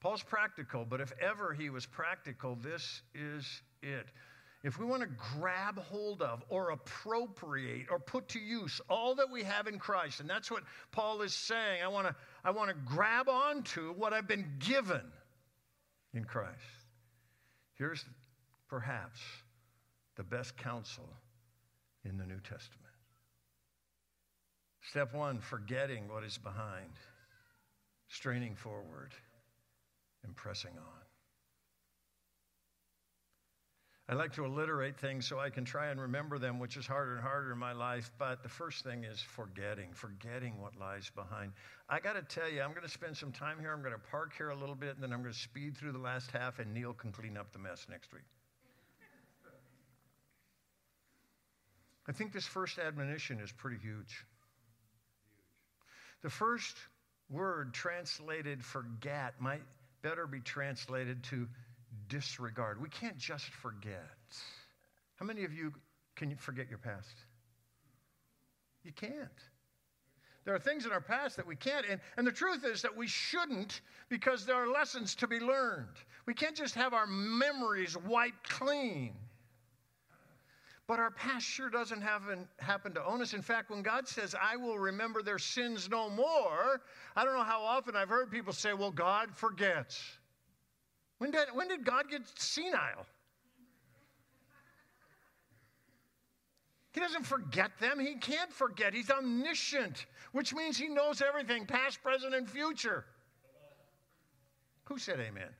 Paul's 0.00 0.22
practical, 0.22 0.84
but 0.84 1.00
if 1.00 1.12
ever 1.20 1.52
he 1.52 1.70
was 1.70 1.86
practical, 1.86 2.56
this 2.56 3.02
is 3.14 3.62
it 3.82 4.06
if 4.62 4.78
we 4.78 4.84
want 4.84 5.02
to 5.02 5.08
grab 5.38 5.78
hold 5.78 6.20
of 6.20 6.44
or 6.50 6.70
appropriate 6.70 7.86
or 7.90 7.98
put 7.98 8.28
to 8.28 8.38
use 8.38 8.80
all 8.90 9.14
that 9.14 9.30
we 9.30 9.42
have 9.42 9.66
in 9.66 9.78
Christ, 9.78 10.20
and 10.20 10.28
that's 10.28 10.50
what 10.50 10.62
Paul 10.92 11.22
is 11.22 11.34
saying, 11.34 11.82
I 11.82 11.88
want 11.88 12.08
to, 12.08 12.14
I 12.44 12.50
want 12.50 12.68
to 12.68 12.76
grab 12.84 13.28
onto 13.28 13.94
what 13.94 14.12
I've 14.12 14.28
been 14.28 14.46
given 14.58 15.02
in 16.12 16.24
Christ. 16.24 16.58
Here's 17.74 18.04
perhaps 18.68 19.20
the 20.16 20.24
best 20.24 20.56
counsel 20.58 21.08
in 22.04 22.18
the 22.18 22.26
New 22.26 22.40
Testament. 22.40 22.80
Step 24.82 25.14
one 25.14 25.40
forgetting 25.40 26.08
what 26.08 26.24
is 26.24 26.36
behind, 26.36 26.90
straining 28.08 28.56
forward, 28.56 29.12
and 30.24 30.36
pressing 30.36 30.72
on. 30.76 31.09
I 34.10 34.14
like 34.14 34.32
to 34.32 34.44
alliterate 34.44 34.96
things 34.98 35.24
so 35.24 35.38
I 35.38 35.50
can 35.50 35.64
try 35.64 35.90
and 35.90 36.00
remember 36.00 36.40
them, 36.40 36.58
which 36.58 36.76
is 36.76 36.84
harder 36.84 37.14
and 37.14 37.22
harder 37.22 37.52
in 37.52 37.58
my 37.58 37.70
life. 37.70 38.10
But 38.18 38.42
the 38.42 38.48
first 38.48 38.82
thing 38.82 39.04
is 39.04 39.20
forgetting, 39.20 39.92
forgetting 39.92 40.60
what 40.60 40.76
lies 40.76 41.08
behind. 41.14 41.52
I 41.88 42.00
got 42.00 42.14
to 42.14 42.22
tell 42.22 42.50
you, 42.50 42.60
I'm 42.60 42.70
going 42.70 42.82
to 42.82 42.88
spend 42.88 43.16
some 43.16 43.30
time 43.30 43.60
here. 43.60 43.72
I'm 43.72 43.82
going 43.82 43.94
to 43.94 44.10
park 44.10 44.32
here 44.36 44.48
a 44.48 44.56
little 44.56 44.74
bit, 44.74 44.96
and 44.96 45.02
then 45.02 45.12
I'm 45.12 45.22
going 45.22 45.32
to 45.32 45.38
speed 45.38 45.76
through 45.76 45.92
the 45.92 46.00
last 46.00 46.32
half, 46.32 46.58
and 46.58 46.74
Neil 46.74 46.92
can 46.92 47.12
clean 47.12 47.36
up 47.36 47.52
the 47.52 47.60
mess 47.60 47.86
next 47.88 48.12
week. 48.12 48.24
I 52.08 52.12
think 52.12 52.32
this 52.32 52.46
first 52.46 52.80
admonition 52.80 53.38
is 53.38 53.52
pretty 53.52 53.78
huge. 53.80 54.24
The 56.22 56.30
first 56.30 56.76
word 57.28 57.74
translated 57.74 58.64
forget 58.64 59.40
might 59.40 59.62
better 60.02 60.26
be 60.26 60.40
translated 60.40 61.22
to 61.24 61.46
disregard. 62.10 62.82
We 62.82 62.90
can't 62.90 63.16
just 63.16 63.46
forget. 63.46 64.18
How 65.16 65.24
many 65.24 65.44
of 65.44 65.54
you 65.54 65.72
can 66.16 66.28
you 66.28 66.36
forget 66.36 66.68
your 66.68 66.78
past? 66.78 67.14
You 68.84 68.92
can't. 68.92 69.14
There 70.44 70.54
are 70.54 70.58
things 70.58 70.84
in 70.84 70.92
our 70.92 71.00
past 71.00 71.36
that 71.36 71.46
we 71.46 71.56
can't. 71.56 71.86
And, 71.88 72.00
and 72.16 72.26
the 72.26 72.32
truth 72.32 72.64
is 72.64 72.82
that 72.82 72.94
we 72.94 73.06
shouldn't 73.06 73.82
because 74.08 74.44
there 74.44 74.56
are 74.56 74.68
lessons 74.68 75.14
to 75.16 75.26
be 75.26 75.38
learned. 75.38 75.96
We 76.26 76.34
can't 76.34 76.56
just 76.56 76.74
have 76.74 76.92
our 76.92 77.06
memories 77.06 77.96
wiped 77.96 78.48
clean. 78.48 79.14
But 80.86 80.98
our 80.98 81.12
past 81.12 81.46
sure 81.46 81.70
doesn't 81.70 82.00
happen, 82.00 82.48
happen 82.58 82.92
to 82.94 83.04
own 83.04 83.22
us. 83.22 83.32
In 83.32 83.42
fact, 83.42 83.70
when 83.70 83.80
God 83.80 84.08
says, 84.08 84.34
I 84.34 84.56
will 84.56 84.78
remember 84.78 85.22
their 85.22 85.38
sins 85.38 85.88
no 85.88 86.10
more, 86.10 86.80
I 87.14 87.24
don't 87.24 87.34
know 87.34 87.44
how 87.44 87.62
often 87.62 87.94
I've 87.94 88.08
heard 88.08 88.30
people 88.30 88.52
say, 88.52 88.72
well, 88.72 88.90
God 88.90 89.28
forgets. 89.36 90.02
When 91.20 91.30
did, 91.30 91.48
when 91.52 91.68
did 91.68 91.84
God 91.84 92.08
get 92.08 92.22
senile? 92.34 93.04
He 96.92 97.00
doesn't 97.00 97.26
forget 97.26 97.72
them. 97.78 98.00
He 98.00 98.14
can't 98.14 98.50
forget. 98.50 98.94
He's 98.94 99.10
omniscient, 99.10 100.06
which 100.32 100.54
means 100.54 100.78
he 100.78 100.88
knows 100.88 101.20
everything 101.20 101.66
past, 101.66 102.02
present, 102.02 102.34
and 102.34 102.48
future. 102.48 103.04
Who 104.84 104.96
said 104.96 105.20
amen? 105.20 105.50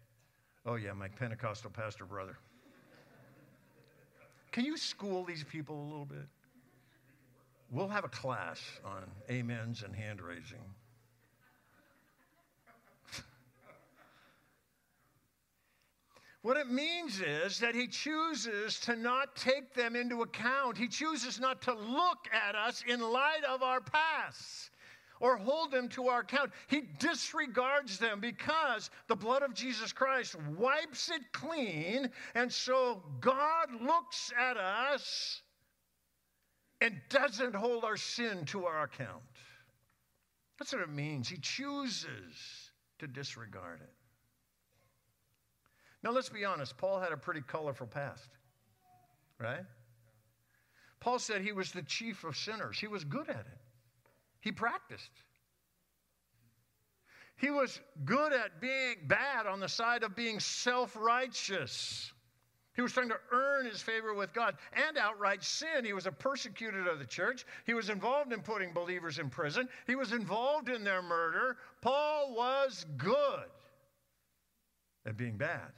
Oh, 0.64 0.76
yeah, 0.76 0.95
my 0.95 1.09
Pentecostal 1.09 1.71
pastor 1.71 2.07
brother. 2.07 2.38
Can 4.52 4.64
you 4.64 4.79
school 4.79 5.26
these 5.26 5.45
people 5.45 5.79
a 5.79 5.87
little 5.90 6.07
bit? 6.07 6.26
We'll 7.71 7.88
have 7.88 8.05
a 8.05 8.09
class 8.09 8.61
on 8.83 9.02
amens 9.29 9.83
and 9.83 9.95
hand 9.95 10.23
raising. 10.23 10.64
What 16.42 16.56
it 16.56 16.70
means 16.70 17.20
is 17.20 17.59
that 17.59 17.75
he 17.75 17.87
chooses 17.87 18.80
to 18.80 18.97
not 18.97 19.37
take 19.37 19.75
them 19.75 19.94
into 19.94 20.23
account. 20.23 20.78
He 20.78 20.88
chooses 20.88 21.38
not 21.38 21.61
to 21.62 21.75
look 21.75 22.28
at 22.32 22.54
us 22.54 22.82
in 22.87 23.00
light 23.00 23.44
of 23.47 23.62
our 23.62 23.80
past 23.80 24.70
or 25.20 25.37
hold 25.37 25.70
them 25.70 25.88
to 25.90 26.09
our 26.09 26.20
account. 26.20 26.50
He 26.68 26.85
disregards 26.99 27.99
them 27.99 28.20
because 28.20 28.90
the 29.06 29.16
blood 29.16 29.42
of 29.42 29.52
Jesus 29.52 29.92
Christ 29.92 30.35
wipes 30.56 31.11
it 31.11 31.20
clean. 31.32 32.11
And 32.35 32.50
so 32.50 33.02
God 33.20 33.68
looks 33.82 34.32
at 34.38 34.56
us 34.56 35.42
and 36.80 36.99
doesn't 37.11 37.54
hold 37.54 37.85
our 37.85 37.99
sin 37.99 38.47
to 38.47 38.64
our 38.64 38.85
account. 38.85 39.20
That's 40.59 40.73
what 40.73 40.80
it 40.80 40.88
means. 40.88 41.28
He 41.28 41.37
chooses 41.37 42.70
to 42.99 43.06
disregard 43.06 43.80
it. 43.82 44.00
Now, 46.02 46.12
let's 46.12 46.30
be 46.30 46.45
honest, 46.45 46.76
Paul 46.78 47.00
had 47.00 47.12
a 47.12 47.16
pretty 47.16 47.42
colorful 47.42 47.87
past, 47.87 48.28
right? 49.38 49.64
Paul 50.99 51.19
said 51.19 51.42
he 51.42 51.52
was 51.52 51.73
the 51.73 51.83
chief 51.83 52.25
of 52.25 52.37
sinners, 52.37 52.78
he 52.78 52.87
was 52.87 53.04
good 53.04 53.28
at 53.28 53.40
it, 53.40 53.59
he 54.40 54.52
practiced. 54.52 55.11
He 57.37 57.50
was 57.50 57.80
good 58.04 58.35
at 58.35 58.61
being 58.61 58.97
bad 59.07 59.47
on 59.47 59.61
the 59.61 59.69
side 59.69 60.02
of 60.02 60.14
being 60.14 60.40
self 60.40 60.95
righteous. 60.95 62.12
He 62.75 62.83
was 62.83 62.92
trying 62.92 63.09
to 63.09 63.21
earn 63.33 63.64
his 63.64 63.80
favor 63.80 64.12
with 64.12 64.35
God 64.35 64.57
and 64.73 64.99
outright 64.99 65.42
sin. 65.42 65.85
He 65.85 65.95
was 65.95 66.07
a 66.07 66.12
persecutor 66.12 66.87
of 66.88 66.99
the 66.99 67.07
church. 67.07 67.47
He 67.64 67.73
was 67.73 67.88
involved 67.88 68.35
in 68.35 68.42
putting 68.42 68.75
believers 68.75 69.19
in 69.19 69.30
prison. 69.30 69.69
He 69.87 69.95
was 69.95 70.12
involved 70.12 70.69
in 70.69 70.85
their 70.85 71.00
murder. 71.00 71.57
Paul 71.80 72.35
was 72.37 72.85
good 72.99 73.49
at 75.07 75.16
being 75.16 75.38
bad 75.38 75.73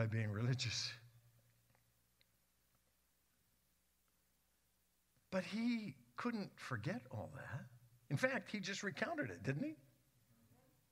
by 0.00 0.06
being 0.06 0.32
religious. 0.32 0.90
But 5.30 5.44
he 5.44 5.94
couldn't 6.16 6.50
forget 6.56 7.02
all 7.10 7.28
that. 7.34 7.66
In 8.08 8.16
fact, 8.16 8.50
he 8.50 8.60
just 8.60 8.82
recounted 8.82 9.28
it, 9.28 9.42
didn't 9.42 9.62
he? 9.62 9.74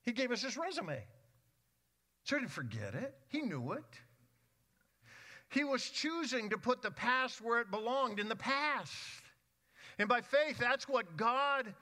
He 0.05 0.13
gave 0.13 0.31
us 0.31 0.43
his 0.43 0.59
resume. 0.59 1.03
So 2.25 2.37
he 2.37 2.41
didn't 2.43 2.53
forget 2.53 2.95
it, 2.95 3.15
he 3.29 3.41
knew 3.41 3.73
it. 3.73 3.99
He 5.49 5.65
was 5.65 5.89
choosing 5.89 6.51
to 6.51 6.59
put 6.59 6.83
the 6.83 6.91
past 6.91 7.41
where 7.41 7.61
it 7.61 7.71
belonged 7.71 8.21
in 8.21 8.29
the 8.29 8.37
past. 8.37 9.23
And 9.99 10.07
by 10.07 10.21
faith, 10.21 10.59
that's 10.59 10.87
what 10.87 11.17
God 11.17 11.73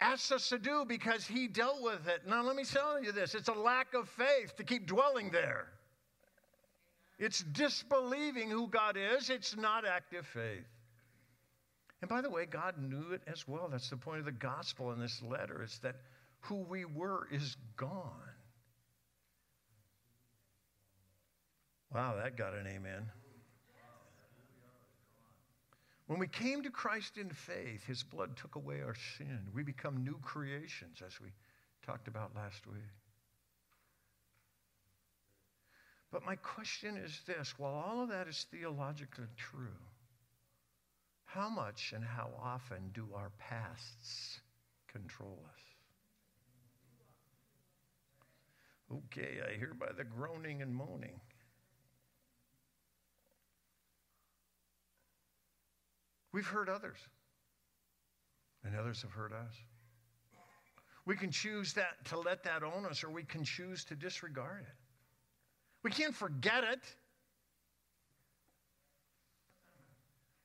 asks 0.00 0.32
us 0.32 0.48
to 0.48 0.58
do 0.58 0.86
because 0.88 1.26
He 1.26 1.46
dealt 1.46 1.82
with 1.82 2.08
it. 2.08 2.22
Now, 2.26 2.42
let 2.42 2.56
me 2.56 2.64
tell 2.64 3.04
you 3.04 3.12
this 3.12 3.34
it's 3.34 3.48
a 3.48 3.52
lack 3.52 3.92
of 3.92 4.08
faith 4.08 4.56
to 4.56 4.64
keep 4.64 4.86
dwelling 4.86 5.28
there. 5.28 5.66
It's 7.18 7.42
disbelieving 7.42 8.50
who 8.50 8.68
God 8.68 8.96
is, 8.96 9.30
it's 9.30 9.56
not 9.56 9.86
active 9.86 10.26
faith. 10.26 10.66
And 12.00 12.08
by 12.08 12.20
the 12.20 12.30
way, 12.30 12.46
God 12.46 12.74
knew 12.78 13.12
it 13.12 13.22
as 13.28 13.46
well. 13.46 13.68
That's 13.70 13.88
the 13.88 13.96
point 13.96 14.18
of 14.18 14.24
the 14.24 14.32
gospel 14.32 14.90
in 14.92 14.98
this 14.98 15.22
letter. 15.22 15.62
It's 15.62 15.78
that 15.78 15.96
who 16.40 16.56
we 16.56 16.84
were 16.84 17.28
is 17.30 17.56
gone. 17.76 18.10
Wow, 21.94 22.16
that 22.20 22.36
got 22.36 22.54
an 22.54 22.66
amen. 22.66 23.08
When 26.06 26.18
we 26.18 26.26
came 26.26 26.62
to 26.62 26.70
Christ 26.70 27.16
in 27.16 27.30
faith, 27.30 27.86
his 27.86 28.02
blood 28.02 28.36
took 28.36 28.56
away 28.56 28.80
our 28.82 28.96
sin. 29.16 29.38
We 29.54 29.62
become 29.62 30.02
new 30.04 30.18
creations, 30.22 31.00
as 31.06 31.20
we 31.20 31.28
talked 31.86 32.08
about 32.08 32.34
last 32.34 32.66
week. 32.66 32.82
But 36.12 36.26
my 36.26 36.36
question 36.36 36.98
is 36.98 37.22
this 37.26 37.54
while 37.58 37.72
all 37.72 38.02
of 38.02 38.10
that 38.10 38.28
is 38.28 38.46
theologically 38.50 39.24
true, 39.38 39.78
how 41.24 41.48
much 41.48 41.94
and 41.96 42.04
how 42.04 42.28
often 42.40 42.90
do 42.92 43.08
our 43.16 43.30
pasts 43.38 44.38
control 44.88 45.42
us? 45.48 45.60
Okay, 49.06 49.40
I 49.48 49.56
hear 49.56 49.72
by 49.72 49.90
the 49.96 50.04
groaning 50.04 50.60
and 50.60 50.74
moaning. 50.74 51.18
We've 56.30 56.46
hurt 56.46 56.68
others, 56.68 56.98
and 58.64 58.76
others 58.76 59.00
have 59.00 59.12
hurt 59.12 59.32
us. 59.32 59.54
We 61.06 61.16
can 61.16 61.30
choose 61.30 61.72
that 61.74 62.04
to 62.06 62.18
let 62.18 62.44
that 62.44 62.62
own 62.62 62.84
us, 62.84 63.02
or 63.02 63.10
we 63.10 63.22
can 63.22 63.44
choose 63.44 63.84
to 63.86 63.94
disregard 63.94 64.60
it. 64.60 64.81
We 65.82 65.90
can't 65.90 66.14
forget 66.14 66.64
it. 66.64 66.80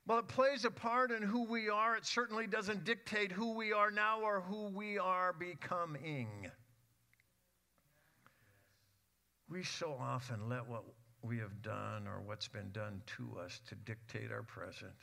Well, 0.07 0.19
it 0.19 0.27
plays 0.29 0.63
a 0.63 0.71
part 0.71 1.11
in 1.11 1.21
who 1.21 1.43
we 1.43 1.67
are. 1.67 1.97
It 1.97 2.05
certainly 2.05 2.47
doesn't 2.47 2.85
dictate 2.85 3.31
who 3.31 3.53
we 3.53 3.73
are 3.73 3.91
now 3.91 4.21
or 4.21 4.39
who 4.39 4.69
we 4.69 4.97
are 4.97 5.33
becoming. 5.33 6.29
We 9.49 9.63
so 9.63 9.97
often 9.99 10.47
let 10.47 10.65
what 10.65 10.83
we 11.21 11.37
have 11.39 11.61
done 11.61 12.07
or 12.07 12.21
what's 12.21 12.47
been 12.47 12.71
done 12.71 13.01
to 13.17 13.37
us 13.39 13.59
to 13.67 13.75
dictate 13.75 14.31
our 14.31 14.43
present 14.43 14.95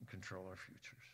and 0.00 0.08
control 0.08 0.46
our 0.48 0.56
futures. 0.56 1.04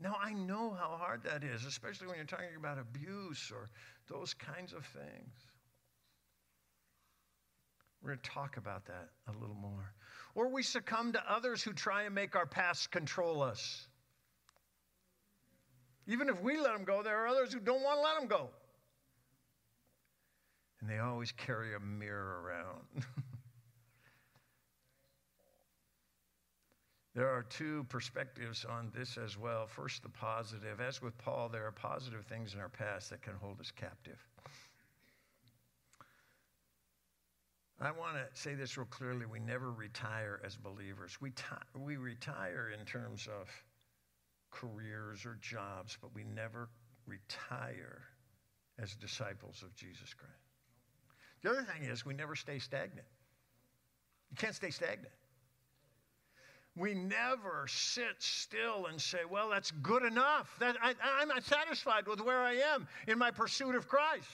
Now, 0.00 0.16
I 0.20 0.32
know 0.32 0.70
how 0.70 0.96
hard 0.96 1.22
that 1.24 1.44
is, 1.44 1.64
especially 1.64 2.08
when 2.08 2.16
you're 2.16 2.24
talking 2.24 2.56
about 2.56 2.78
abuse 2.78 3.52
or 3.54 3.70
those 4.08 4.34
kinds 4.34 4.72
of 4.72 4.84
things. 4.86 5.34
We're 8.02 8.10
going 8.10 8.20
to 8.22 8.30
talk 8.30 8.56
about 8.56 8.86
that 8.86 9.08
a 9.28 9.32
little 9.40 9.56
more. 9.56 9.92
Or 10.34 10.48
we 10.48 10.62
succumb 10.62 11.12
to 11.12 11.32
others 11.32 11.62
who 11.62 11.72
try 11.72 12.04
and 12.04 12.14
make 12.14 12.36
our 12.36 12.46
past 12.46 12.90
control 12.90 13.42
us. 13.42 13.88
Even 16.06 16.28
if 16.28 16.40
we 16.40 16.58
let 16.58 16.72
them 16.72 16.84
go, 16.84 17.02
there 17.02 17.22
are 17.22 17.26
others 17.26 17.52
who 17.52 17.60
don't 17.60 17.82
want 17.82 17.98
to 17.98 18.02
let 18.02 18.18
them 18.18 18.28
go. 18.28 18.50
And 20.80 20.88
they 20.88 20.98
always 20.98 21.32
carry 21.32 21.74
a 21.74 21.80
mirror 21.80 22.42
around. 22.42 23.04
There 27.18 27.28
are 27.28 27.42
two 27.42 27.84
perspectives 27.88 28.64
on 28.64 28.92
this 28.96 29.18
as 29.18 29.36
well. 29.36 29.66
First, 29.66 30.04
the 30.04 30.08
positive. 30.08 30.80
As 30.80 31.02
with 31.02 31.18
Paul, 31.18 31.48
there 31.48 31.66
are 31.66 31.72
positive 31.72 32.24
things 32.24 32.54
in 32.54 32.60
our 32.60 32.68
past 32.68 33.10
that 33.10 33.22
can 33.22 33.32
hold 33.34 33.58
us 33.58 33.72
captive. 33.72 34.24
I 37.80 37.92
want 37.92 38.16
to 38.16 38.40
say 38.40 38.54
this 38.54 38.76
real 38.76 38.86
clearly. 38.86 39.24
We 39.24 39.38
never 39.38 39.70
retire 39.70 40.40
as 40.44 40.56
believers. 40.56 41.20
We, 41.20 41.30
t- 41.30 41.44
we 41.78 41.96
retire 41.96 42.72
in 42.78 42.84
terms 42.84 43.28
of 43.28 43.48
careers 44.50 45.24
or 45.24 45.38
jobs, 45.40 45.96
but 46.00 46.12
we 46.12 46.24
never 46.24 46.68
retire 47.06 48.02
as 48.80 48.94
disciples 48.94 49.62
of 49.62 49.74
Jesus 49.76 50.12
Christ. 50.12 50.34
The 51.42 51.50
other 51.50 51.62
thing 51.62 51.88
is, 51.88 52.04
we 52.04 52.14
never 52.14 52.34
stay 52.34 52.58
stagnant. 52.58 53.06
You 54.30 54.36
can't 54.36 54.54
stay 54.54 54.70
stagnant. 54.70 55.14
We 56.76 56.94
never 56.94 57.66
sit 57.68 58.16
still 58.18 58.86
and 58.86 59.00
say, 59.00 59.20
well, 59.28 59.50
that's 59.50 59.70
good 59.70 60.04
enough. 60.04 60.54
That, 60.58 60.76
I, 60.82 60.94
I'm 61.20 61.28
satisfied 61.42 62.06
with 62.06 62.20
where 62.20 62.40
I 62.40 62.54
am 62.54 62.88
in 63.06 63.18
my 63.18 63.30
pursuit 63.30 63.74
of 63.74 63.88
Christ. 63.88 64.28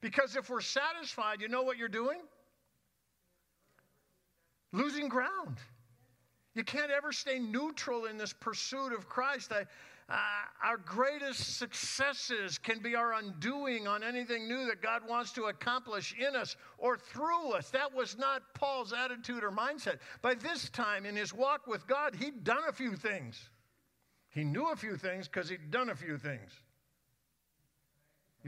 Because 0.00 0.36
if 0.36 0.48
we're 0.48 0.60
satisfied, 0.60 1.40
you 1.40 1.48
know 1.48 1.62
what 1.62 1.76
you're 1.76 1.88
doing? 1.88 2.20
Losing 4.72 5.08
ground. 5.08 5.58
You 6.54 6.64
can't 6.64 6.90
ever 6.90 7.12
stay 7.12 7.38
neutral 7.38 8.06
in 8.06 8.16
this 8.16 8.32
pursuit 8.32 8.92
of 8.92 9.08
Christ. 9.08 9.52
I, 9.52 9.64
uh, 10.10 10.16
our 10.64 10.78
greatest 10.78 11.58
successes 11.58 12.58
can 12.58 12.80
be 12.80 12.94
our 12.94 13.14
undoing 13.14 13.86
on 13.86 14.02
anything 14.02 14.48
new 14.48 14.66
that 14.66 14.80
God 14.80 15.02
wants 15.06 15.32
to 15.32 15.44
accomplish 15.44 16.14
in 16.18 16.34
us 16.34 16.56
or 16.78 16.96
through 16.96 17.52
us. 17.52 17.70
That 17.70 17.94
was 17.94 18.16
not 18.16 18.42
Paul's 18.54 18.92
attitude 18.92 19.44
or 19.44 19.50
mindset. 19.50 19.98
By 20.22 20.34
this 20.34 20.70
time 20.70 21.04
in 21.04 21.14
his 21.14 21.34
walk 21.34 21.66
with 21.66 21.86
God, 21.86 22.14
he'd 22.14 22.42
done 22.42 22.62
a 22.68 22.72
few 22.72 22.96
things. 22.96 23.50
He 24.30 24.44
knew 24.44 24.70
a 24.70 24.76
few 24.76 24.96
things 24.96 25.28
because 25.28 25.48
he'd 25.48 25.70
done 25.70 25.90
a 25.90 25.94
few 25.94 26.16
things. 26.16 26.52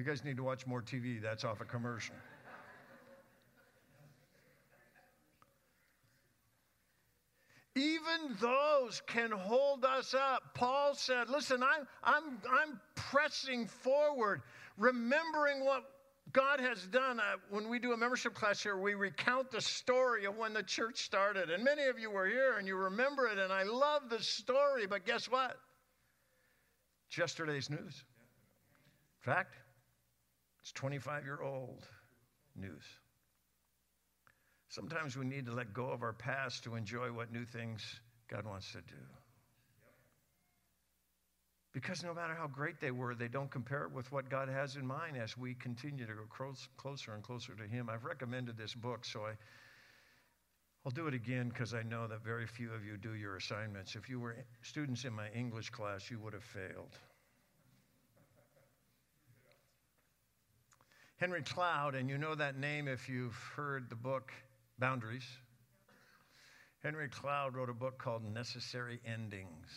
You 0.00 0.06
guys 0.06 0.24
need 0.24 0.38
to 0.38 0.42
watch 0.42 0.66
more 0.66 0.80
TV. 0.80 1.20
That's 1.20 1.44
off 1.44 1.60
a 1.60 1.66
commercial. 1.66 2.14
Even 7.74 8.34
those 8.40 9.02
can 9.06 9.30
hold 9.30 9.84
us 9.84 10.14
up. 10.14 10.54
Paul 10.54 10.94
said, 10.94 11.28
Listen, 11.28 11.62
I'm, 11.62 11.86
I'm, 12.02 12.38
I'm 12.50 12.80
pressing 12.94 13.66
forward, 13.66 14.40
remembering 14.78 15.66
what 15.66 15.84
God 16.32 16.60
has 16.60 16.86
done. 16.86 17.20
Uh, 17.20 17.36
when 17.50 17.68
we 17.68 17.78
do 17.78 17.92
a 17.92 17.96
membership 17.98 18.32
class 18.32 18.62
here, 18.62 18.78
we 18.78 18.94
recount 18.94 19.50
the 19.50 19.60
story 19.60 20.24
of 20.24 20.34
when 20.34 20.54
the 20.54 20.62
church 20.62 21.02
started. 21.02 21.50
And 21.50 21.62
many 21.62 21.84
of 21.84 21.98
you 21.98 22.10
were 22.10 22.26
here 22.26 22.56
and 22.56 22.66
you 22.66 22.76
remember 22.76 23.26
it, 23.26 23.36
and 23.36 23.52
I 23.52 23.64
love 23.64 24.08
the 24.08 24.22
story, 24.22 24.86
but 24.86 25.04
guess 25.04 25.30
what? 25.30 25.58
Yesterday's 27.14 27.68
news. 27.68 28.02
In 29.26 29.32
fact, 29.34 29.56
it's 30.62 30.72
25 30.72 31.24
year 31.24 31.40
old 31.42 31.86
news. 32.56 32.84
Sometimes 34.68 35.16
we 35.16 35.24
need 35.24 35.46
to 35.46 35.52
let 35.52 35.72
go 35.74 35.90
of 35.90 36.02
our 36.02 36.12
past 36.12 36.64
to 36.64 36.76
enjoy 36.76 37.10
what 37.10 37.32
new 37.32 37.44
things 37.44 37.82
God 38.28 38.46
wants 38.46 38.70
to 38.72 38.78
do. 38.78 39.02
Because 41.72 42.02
no 42.02 42.12
matter 42.12 42.34
how 42.34 42.48
great 42.48 42.80
they 42.80 42.90
were, 42.90 43.14
they 43.14 43.28
don't 43.28 43.50
compare 43.50 43.84
it 43.84 43.92
with 43.92 44.10
what 44.10 44.28
God 44.28 44.48
has 44.48 44.76
in 44.76 44.86
mind 44.86 45.16
as 45.16 45.36
we 45.36 45.54
continue 45.54 46.04
to 46.04 46.12
go 46.12 46.56
closer 46.76 47.14
and 47.14 47.22
closer 47.22 47.54
to 47.54 47.66
Him. 47.66 47.88
I've 47.88 48.04
recommended 48.04 48.56
this 48.56 48.74
book, 48.74 49.04
so 49.04 49.20
I, 49.20 49.32
I'll 50.84 50.90
do 50.90 51.06
it 51.06 51.14
again 51.14 51.48
because 51.48 51.74
I 51.74 51.82
know 51.82 52.08
that 52.08 52.24
very 52.24 52.46
few 52.46 52.72
of 52.72 52.84
you 52.84 52.96
do 52.96 53.14
your 53.14 53.36
assignments. 53.36 53.94
If 53.94 54.08
you 54.08 54.18
were 54.18 54.36
students 54.62 55.04
in 55.04 55.12
my 55.12 55.28
English 55.30 55.70
class, 55.70 56.10
you 56.10 56.18
would 56.18 56.32
have 56.32 56.44
failed. 56.44 56.98
Henry 61.20 61.42
Cloud, 61.42 61.94
and 61.94 62.08
you 62.08 62.16
know 62.16 62.34
that 62.34 62.56
name 62.56 62.88
if 62.88 63.06
you've 63.06 63.36
heard 63.54 63.90
the 63.90 63.94
book 63.94 64.32
boundaries. 64.78 65.26
Henry 66.82 67.10
Cloud 67.10 67.54
wrote 67.54 67.68
a 67.68 67.74
book 67.74 67.98
called 67.98 68.24
Necessary 68.24 69.00
Endings. 69.04 69.68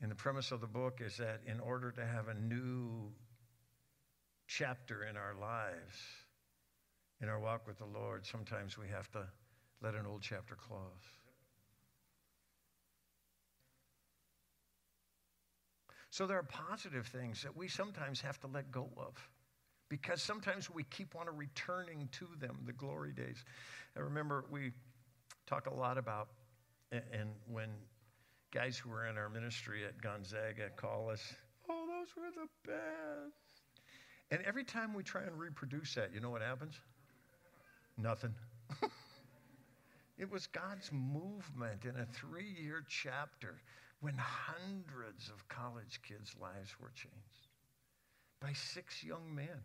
And 0.00 0.10
the 0.10 0.14
premise 0.14 0.50
of 0.50 0.62
the 0.62 0.66
book 0.66 1.02
is 1.04 1.18
that 1.18 1.42
in 1.46 1.60
order 1.60 1.90
to 1.90 2.06
have 2.06 2.28
a 2.28 2.34
new 2.34 3.12
chapter 4.46 5.04
in 5.04 5.18
our 5.18 5.34
lives, 5.38 5.98
in 7.20 7.28
our 7.28 7.38
walk 7.38 7.66
with 7.66 7.76
the 7.76 7.84
Lord, 7.84 8.24
sometimes 8.24 8.78
we 8.78 8.88
have 8.88 9.10
to 9.12 9.26
let 9.82 9.94
an 9.94 10.06
old 10.06 10.22
chapter 10.22 10.54
close. 10.54 10.80
So 16.08 16.26
there 16.26 16.38
are 16.38 16.44
positive 16.44 17.06
things 17.08 17.42
that 17.42 17.54
we 17.54 17.68
sometimes 17.68 18.22
have 18.22 18.40
to 18.40 18.46
let 18.46 18.72
go 18.72 18.88
of 18.96 19.12
because 19.90 20.22
sometimes 20.22 20.70
we 20.70 20.84
keep 20.84 21.14
on 21.16 21.26
returning 21.36 22.08
to 22.12 22.26
them, 22.38 22.56
the 22.64 22.72
glory 22.72 23.12
days. 23.12 23.44
I 23.96 24.00
remember 24.00 24.46
we 24.50 24.70
talk 25.46 25.66
a 25.66 25.74
lot 25.74 25.98
about, 25.98 26.28
and 26.92 27.30
when 27.46 27.68
guys 28.54 28.78
who 28.78 28.88
were 28.88 29.06
in 29.06 29.18
our 29.18 29.28
ministry 29.28 29.84
at 29.84 30.00
Gonzaga 30.00 30.70
call 30.76 31.10
us, 31.10 31.34
oh, 31.68 31.86
those 31.86 32.16
were 32.16 32.30
the 32.30 32.48
best. 32.66 33.34
And 34.30 34.40
every 34.46 34.64
time 34.64 34.94
we 34.94 35.02
try 35.02 35.22
and 35.22 35.36
reproduce 35.36 35.94
that, 35.96 36.14
you 36.14 36.20
know 36.20 36.30
what 36.30 36.40
happens? 36.40 36.76
Nothing. 37.98 38.32
it 40.18 40.30
was 40.30 40.46
God's 40.46 40.90
movement 40.92 41.84
in 41.84 41.96
a 41.96 42.06
three 42.06 42.56
year 42.62 42.84
chapter 42.88 43.60
when 44.00 44.14
hundreds 44.16 45.28
of 45.28 45.46
college 45.48 46.00
kids' 46.06 46.34
lives 46.40 46.76
were 46.80 46.92
changed 46.94 47.48
by 48.40 48.52
six 48.52 49.02
young 49.04 49.34
men. 49.34 49.60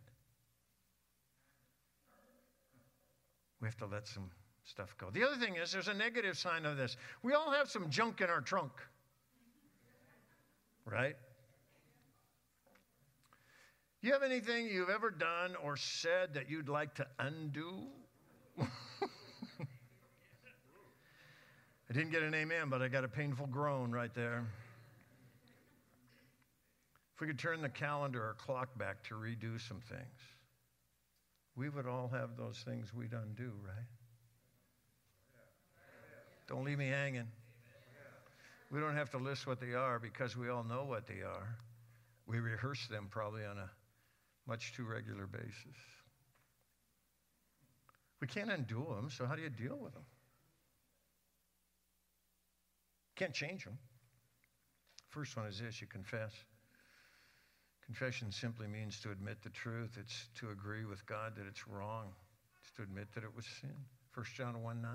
We 3.66 3.70
have 3.70 3.78
to 3.78 3.86
let 3.86 4.06
some 4.06 4.30
stuff 4.62 4.94
go. 4.96 5.08
The 5.10 5.24
other 5.24 5.34
thing 5.44 5.56
is, 5.56 5.72
there's 5.72 5.88
a 5.88 5.94
negative 5.94 6.38
sign 6.38 6.64
of 6.64 6.76
this. 6.76 6.96
We 7.24 7.32
all 7.32 7.50
have 7.50 7.68
some 7.68 7.90
junk 7.90 8.20
in 8.20 8.30
our 8.30 8.40
trunk, 8.40 8.70
right? 10.84 11.16
You 14.02 14.12
have 14.12 14.22
anything 14.22 14.66
you've 14.66 14.88
ever 14.88 15.10
done 15.10 15.56
or 15.64 15.76
said 15.76 16.34
that 16.34 16.48
you'd 16.48 16.68
like 16.68 16.94
to 16.94 17.08
undo? 17.18 17.88
I 18.60 18.66
didn't 21.92 22.12
get 22.12 22.22
an 22.22 22.36
amen, 22.36 22.68
but 22.70 22.82
I 22.82 22.86
got 22.86 23.02
a 23.02 23.08
painful 23.08 23.48
groan 23.48 23.90
right 23.90 24.14
there. 24.14 24.44
If 27.16 27.20
we 27.20 27.26
could 27.26 27.40
turn 27.40 27.62
the 27.62 27.68
calendar 27.68 28.22
or 28.22 28.36
clock 28.38 28.78
back 28.78 29.02
to 29.08 29.16
redo 29.16 29.60
some 29.60 29.80
things, 29.80 30.35
we 31.56 31.70
would 31.70 31.86
all 31.86 32.08
have 32.08 32.36
those 32.36 32.62
things 32.64 32.92
we'd 32.92 33.12
undo, 33.12 33.50
right? 33.64 33.86
Don't 36.46 36.64
leave 36.64 36.78
me 36.78 36.88
hanging. 36.88 37.28
We 38.70 38.80
don't 38.80 38.96
have 38.96 39.10
to 39.10 39.18
list 39.18 39.46
what 39.46 39.60
they 39.60 39.72
are 39.72 39.98
because 39.98 40.36
we 40.36 40.48
all 40.48 40.64
know 40.64 40.84
what 40.84 41.06
they 41.06 41.22
are. 41.22 41.56
We 42.26 42.40
rehearse 42.40 42.86
them 42.88 43.06
probably 43.10 43.44
on 43.44 43.58
a 43.58 43.70
much 44.46 44.74
too 44.74 44.84
regular 44.84 45.26
basis. 45.26 45.76
We 48.20 48.26
can't 48.26 48.50
undo 48.50 48.84
them, 48.94 49.08
so 49.10 49.26
how 49.26 49.34
do 49.34 49.42
you 49.42 49.50
deal 49.50 49.78
with 49.80 49.92
them? 49.94 50.04
Can't 53.14 53.32
change 53.32 53.64
them. 53.64 53.78
First 55.08 55.36
one 55.36 55.46
is 55.46 55.58
this 55.58 55.80
you 55.80 55.86
confess. 55.86 56.32
Confession 57.86 58.32
simply 58.32 58.66
means 58.66 59.00
to 59.00 59.12
admit 59.12 59.42
the 59.42 59.50
truth. 59.50 59.96
It's 59.98 60.28
to 60.40 60.50
agree 60.50 60.84
with 60.84 61.06
God 61.06 61.34
that 61.36 61.46
it's 61.46 61.68
wrong. 61.68 62.08
It's 62.60 62.72
to 62.76 62.82
admit 62.82 63.06
that 63.14 63.22
it 63.22 63.34
was 63.34 63.46
sin. 63.60 63.74
1 64.14 64.26
John 64.34 64.62
1 64.62 64.82
9 64.82 64.92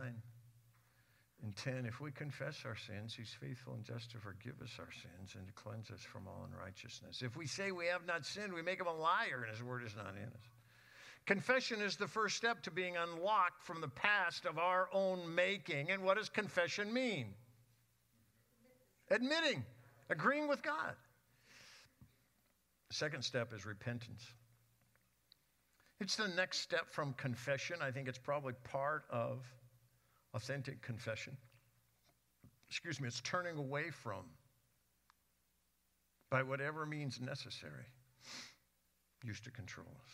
and 1.43 1.55
10 1.55 1.85
If 1.85 2.01
we 2.01 2.11
confess 2.11 2.63
our 2.65 2.75
sins, 2.75 3.15
he's 3.15 3.35
faithful 3.39 3.73
and 3.73 3.83
just 3.83 4.11
to 4.11 4.17
forgive 4.17 4.61
us 4.61 4.71
our 4.77 4.91
sins 4.91 5.35
and 5.35 5.47
to 5.47 5.53
cleanse 5.53 5.89
us 5.89 6.01
from 6.01 6.27
all 6.27 6.47
unrighteousness. 6.51 7.21
If 7.21 7.37
we 7.37 7.47
say 7.47 7.71
we 7.71 7.85
have 7.87 8.05
not 8.05 8.25
sinned, 8.25 8.53
we 8.53 8.61
make 8.61 8.79
him 8.79 8.87
a 8.87 8.93
liar 8.93 9.45
and 9.47 9.55
his 9.55 9.63
word 9.63 9.83
is 9.85 9.95
not 9.95 10.15
in 10.15 10.27
us. 10.27 10.49
Confession 11.25 11.81
is 11.81 11.95
the 11.95 12.07
first 12.07 12.35
step 12.35 12.61
to 12.63 12.71
being 12.71 12.97
unlocked 12.97 13.63
from 13.63 13.79
the 13.79 13.87
past 13.87 14.45
of 14.45 14.57
our 14.57 14.89
own 14.91 15.33
making. 15.33 15.91
And 15.91 16.03
what 16.03 16.17
does 16.17 16.29
confession 16.29 16.91
mean? 16.91 17.27
Admitting, 19.09 19.63
agreeing 20.09 20.47
with 20.47 20.63
God. 20.63 20.95
The 22.91 22.97
second 22.97 23.21
step 23.21 23.53
is 23.53 23.65
repentance. 23.65 24.21
It's 26.01 26.17
the 26.17 26.27
next 26.27 26.59
step 26.59 26.91
from 26.91 27.13
confession. 27.13 27.77
I 27.81 27.89
think 27.89 28.09
it's 28.09 28.17
probably 28.17 28.51
part 28.65 29.05
of 29.09 29.45
authentic 30.33 30.81
confession. 30.81 31.37
Excuse 32.69 32.99
me, 32.99 33.07
it's 33.07 33.21
turning 33.21 33.57
away 33.57 33.91
from 33.91 34.25
by 36.29 36.43
whatever 36.43 36.85
means 36.85 37.21
necessary 37.21 37.85
used 39.23 39.45
to 39.45 39.51
control 39.51 39.87
us. 40.03 40.11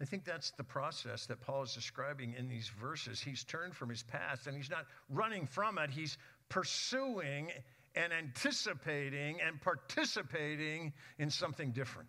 I 0.00 0.06
think 0.06 0.24
that's 0.24 0.52
the 0.52 0.64
process 0.64 1.26
that 1.26 1.42
Paul 1.42 1.64
is 1.64 1.74
describing 1.74 2.32
in 2.38 2.48
these 2.48 2.70
verses. 2.80 3.20
He's 3.20 3.44
turned 3.44 3.74
from 3.74 3.90
his 3.90 4.02
past 4.02 4.46
and 4.46 4.56
he's 4.56 4.70
not 4.70 4.86
running 5.10 5.46
from 5.46 5.76
it, 5.76 5.90
he's 5.90 6.16
pursuing 6.48 7.50
and 7.98 8.12
anticipating 8.12 9.40
and 9.44 9.60
participating 9.60 10.92
in 11.18 11.28
something 11.28 11.72
different. 11.72 12.08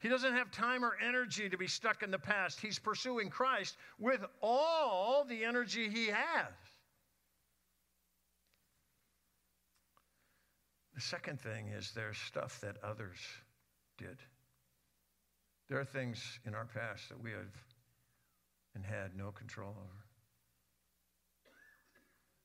He 0.00 0.08
doesn't 0.08 0.32
have 0.32 0.50
time 0.50 0.84
or 0.84 0.96
energy 1.06 1.48
to 1.48 1.56
be 1.56 1.68
stuck 1.68 2.02
in 2.02 2.10
the 2.10 2.18
past. 2.18 2.58
He's 2.58 2.78
pursuing 2.78 3.30
Christ 3.30 3.76
with 3.98 4.24
all 4.42 5.24
the 5.24 5.44
energy 5.44 5.88
he 5.88 6.06
has. 6.08 6.52
The 10.94 11.00
second 11.00 11.40
thing 11.40 11.68
is 11.68 11.92
there's 11.94 12.18
stuff 12.18 12.60
that 12.62 12.76
others 12.82 13.18
did. 13.98 14.18
There 15.68 15.78
are 15.78 15.84
things 15.84 16.40
in 16.44 16.54
our 16.54 16.66
past 16.66 17.08
that 17.10 17.22
we 17.22 17.30
have 17.30 17.46
and 18.74 18.84
had 18.84 19.14
no 19.16 19.30
control 19.30 19.70
over. 19.70 20.09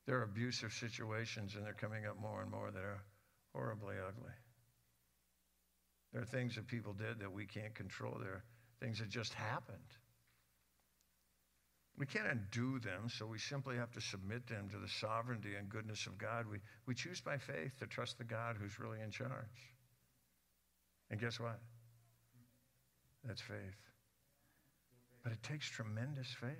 There 0.06 0.20
are 0.20 0.24
abusive 0.24 0.72
situations, 0.74 1.56
and 1.56 1.65
they're 1.65 1.74
coming 1.74 2.06
up 2.06 2.20
more 2.20 2.41
and 2.41 2.52
more 2.52 2.70
that 2.72 2.84
are 2.84 3.02
horribly 3.54 3.96
ugly. 4.08 4.34
There 6.13 6.22
are 6.22 6.26
things 6.26 6.56
that 6.56 6.68
people 6.68 6.94
did 6.94 7.20
that 7.20 7.32
we 7.32 7.46
can't 7.46 7.74
control. 7.74 8.18
There 8.20 8.34
are 8.34 8.44
things 8.80 9.00
that 9.00 9.10
just 9.10 9.34
happened. 9.34 9.78
We 11.98 12.06
can't 12.06 12.28
undo 12.28 12.80
them, 12.80 13.10
so 13.10 13.26
we 13.26 13.39
simply 13.39 13.78
have 13.78 13.91
to 13.94 14.02
submit 14.02 14.48
them 14.48 14.70
to 14.70 14.78
the 14.78 14.88
sovereignty 14.88 15.56
and 15.56 15.70
goodness 15.70 16.06
of 16.08 16.18
God. 16.18 16.46
We, 16.50 16.60
we 16.86 16.94
choose 16.94 17.22
by 17.22 17.38
faith 17.38 17.72
to 17.80 17.88
trust 17.88 18.18
the 18.18 18.26
God 18.26 18.58
who's 18.60 18.80
really 18.80 19.00
in 19.02 19.12
charge. 19.12 19.32
And 21.10 21.20
guess 21.20 21.39
what? 21.39 21.60
That's 23.24 23.41
faith. 23.41 23.80
But 25.24 25.32
it 25.32 25.41
takes 25.41 25.68
tremendous 25.70 26.28
faith. 26.39 26.52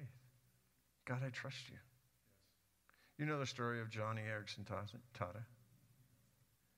God, 1.06 1.20
I 1.26 1.30
trust 1.30 1.70
you. 1.70 1.78
You 3.18 3.26
know 3.26 3.40
the 3.40 3.46
story 3.46 3.80
of 3.80 3.90
Joni 3.90 4.20
Eareckson 4.28 4.66
Tada? 4.66 5.44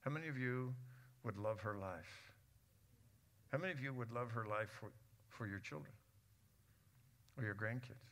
How 0.02 0.12
many 0.12 0.28
of 0.28 0.38
you 0.38 0.74
would 1.24 1.36
love 1.38 1.60
her 1.62 1.76
life? 1.76 2.32
How 3.52 3.58
many 3.58 3.74
of 3.74 3.80
you 3.80 3.92
would 3.94 4.12
love 4.12 4.30
her 4.32 4.46
life 4.46 4.70
for, 4.80 4.92
for 5.30 5.48
your 5.48 5.60
children 5.60 5.92
or 7.38 7.44
your 7.44 7.56
grandkids? 7.56 8.06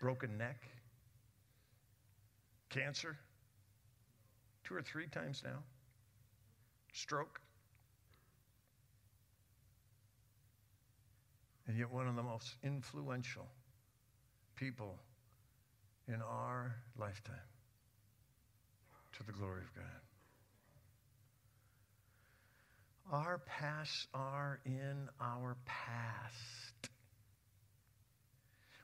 Broken 0.00 0.38
neck? 0.38 0.62
Cancer? 2.70 3.16
Two 4.62 4.76
or 4.76 4.82
three 4.82 5.08
times 5.08 5.42
now? 5.44 5.58
Stroke? 6.92 7.40
And 11.66 11.76
yet, 11.76 11.90
one 11.90 12.06
of 12.06 12.14
the 12.14 12.22
most 12.22 12.54
influential 12.62 13.46
people 14.56 14.98
in 16.08 16.20
our 16.22 16.76
lifetime 16.98 17.34
to 19.12 19.22
the 19.24 19.32
glory 19.32 19.62
of 19.62 19.74
God. 19.74 19.84
Our 23.12 23.38
pasts 23.38 24.06
are 24.14 24.60
in 24.64 25.08
our 25.20 25.56
past. 25.66 26.90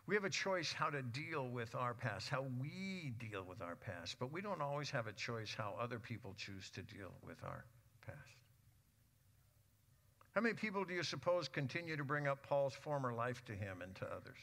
We 0.07 0.14
have 0.14 0.24
a 0.24 0.31
choice 0.31 0.72
how 0.72 0.90
to 0.90 1.02
deal 1.02 1.48
with 1.48 1.74
our 1.74 1.94
past, 1.94 2.28
how 2.28 2.46
we 2.61 3.12
deal 3.18 3.44
with 3.46 3.61
our 3.61 3.76
past, 3.76 4.16
but 4.18 4.33
we 4.33 4.40
don't 4.40 4.62
always 4.62 4.90
have 4.90 5.07
a 5.07 5.12
choice 5.12 5.54
how 5.57 5.76
other 5.81 5.98
people 5.98 6.35
choose 6.37 6.70
to 6.70 6.83
deal 6.83 7.12
with 7.26 7.37
our 7.44 7.64
past. 8.07 8.18
How 10.35 10.40
many 10.40 10.54
people 10.54 10.85
do 10.85 10.94
you 10.94 11.02
suppose 11.02 11.48
continue 11.48 11.96
to 11.96 12.04
bring 12.04 12.26
up 12.26 12.42
Paul's 12.46 12.74
former 12.74 13.12
life 13.12 13.44
to 13.46 13.52
him 13.52 13.83
and 13.83 13.94
to 13.96 14.04
others? 14.07 14.38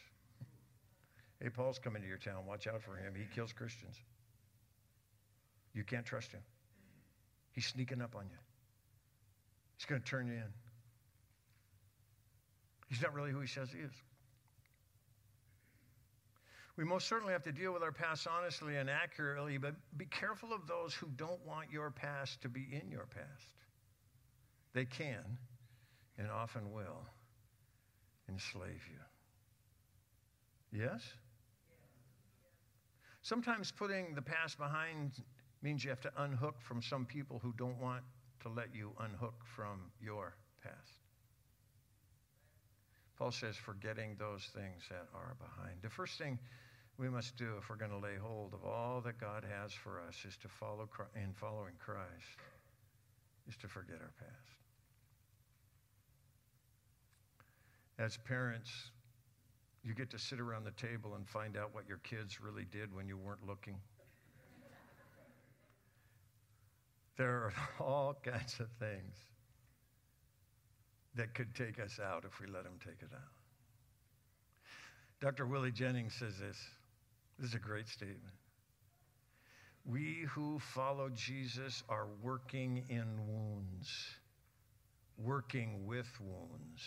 Hey, 1.42 1.50
Paul's 1.50 1.80
coming 1.80 2.02
to 2.02 2.08
your 2.08 2.18
town. 2.18 2.46
Watch 2.48 2.68
out 2.68 2.82
for 2.82 2.96
him. 2.96 3.14
He 3.16 3.26
kills 3.34 3.52
Christians. 3.52 3.96
You 5.74 5.84
can't 5.84 6.06
trust 6.06 6.32
him. 6.32 6.42
He's 7.52 7.66
sneaking 7.66 8.02
up 8.02 8.16
on 8.16 8.24
you. 8.24 8.38
He's 9.78 9.86
going 9.86 10.02
to 10.02 10.08
turn 10.08 10.28
you 10.28 10.34
in. 10.34 10.54
He's 12.88 13.02
not 13.02 13.14
really 13.14 13.32
who 13.32 13.42
he 13.42 13.48
says 13.48 13.70
he 13.72 13.80
is. 13.80 13.92
We 16.78 16.84
most 16.84 17.08
certainly 17.08 17.34
have 17.34 17.44
to 17.44 17.52
deal 17.52 17.74
with 17.74 17.84
our 17.84 17.92
past 17.92 18.28
honestly 18.28 18.76
and 18.76 18.90
accurately, 18.90 19.58
but 19.58 19.76
be 19.98 20.06
careful 20.06 20.54
of 20.54 20.68
those 20.68 20.94
who 20.94 21.08
don't 21.16 21.46
want 21.46 21.72
your 21.72 21.90
past 21.90 22.42
to 22.42 22.50
be 22.50 22.68
in 22.72 22.92
your 22.92 23.06
past. 23.06 23.54
They 24.74 24.86
can 24.86 25.38
and 26.18 26.30
often 26.30 26.72
will 26.74 27.08
enslave 28.28 28.82
you. 28.92 29.00
Yes? 30.82 31.02
Sometimes 33.26 33.72
putting 33.72 34.14
the 34.14 34.22
past 34.22 34.60
behind 34.60 35.14
means 35.64 35.84
you 35.84 35.90
have 35.90 36.02
to 36.02 36.12
unhook 36.18 36.62
from 36.62 36.80
some 36.80 37.08
people 37.08 37.40
who 37.42 37.56
don't 37.58 37.82
want 37.82 38.04
to 38.44 38.50
let 38.50 38.68
you 38.72 38.92
unhook 39.00 39.34
from 39.56 39.90
your 40.00 40.36
past. 40.62 41.00
Paul 43.18 43.32
says, 43.32 43.56
forgetting 43.56 44.16
those 44.20 44.52
things 44.54 44.84
that 44.92 45.08
are 45.16 45.36
behind. 45.40 45.78
The 45.82 45.90
first 45.90 46.20
thing 46.20 46.38
we 47.00 47.10
must 47.10 47.36
do 47.36 47.56
if 47.58 47.68
we're 47.68 47.78
going 47.78 47.90
to 47.90 47.98
lay 47.98 48.16
hold 48.22 48.54
of 48.54 48.64
all 48.64 49.02
that 49.02 49.20
God 49.20 49.44
has 49.60 49.74
for 49.74 50.00
us 50.08 50.24
is 50.24 50.38
to 50.44 50.48
follow 50.48 50.88
in 51.16 51.34
following 51.34 51.74
Christ, 51.84 52.38
is 53.50 53.56
to 53.58 53.68
forget 53.68 53.98
our 54.04 54.14
past. 54.20 54.60
As 57.98 58.18
parents, 58.18 58.70
You 59.86 59.94
get 59.94 60.10
to 60.10 60.20
sit 60.20 60.40
around 60.40 60.64
the 60.64 60.72
table 60.72 61.14
and 61.14 61.28
find 61.28 61.56
out 61.56 61.74
what 61.74 61.88
your 61.88 62.00
kids 62.00 62.42
really 62.42 62.66
did 62.72 62.94
when 62.94 63.08
you 63.08 63.18
weren't 63.18 63.46
looking. 63.46 63.78
There 67.18 67.30
are 67.30 67.54
all 67.80 68.18
kinds 68.24 68.60
of 68.60 68.68
things 68.80 69.16
that 71.14 71.36
could 71.36 71.54
take 71.54 71.80
us 71.80 72.00
out 72.04 72.26
if 72.26 72.42
we 72.42 72.48
let 72.48 72.64
them 72.64 72.80
take 72.84 73.02
it 73.02 73.14
out. 73.14 73.22
Dr. 75.22 75.46
Willie 75.46 75.72
Jennings 75.72 76.16
says 76.16 76.40
this. 76.40 76.58
This 77.38 77.50
is 77.50 77.56
a 77.56 77.60
great 77.60 77.88
statement. 77.88 78.34
We 79.86 80.26
who 80.30 80.58
follow 80.60 81.10
Jesus 81.10 81.84
are 81.90 82.08
working 82.24 82.84
in 82.90 83.06
wounds, 83.28 83.88
working 85.18 85.86
with 85.86 86.08
wounds, 86.20 86.82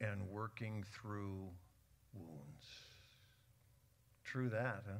and 0.00 0.26
working 0.30 0.84
through 0.94 1.50
wounds. 2.14 2.66
True 4.24 4.48
that, 4.50 4.82
huh? 4.86 4.98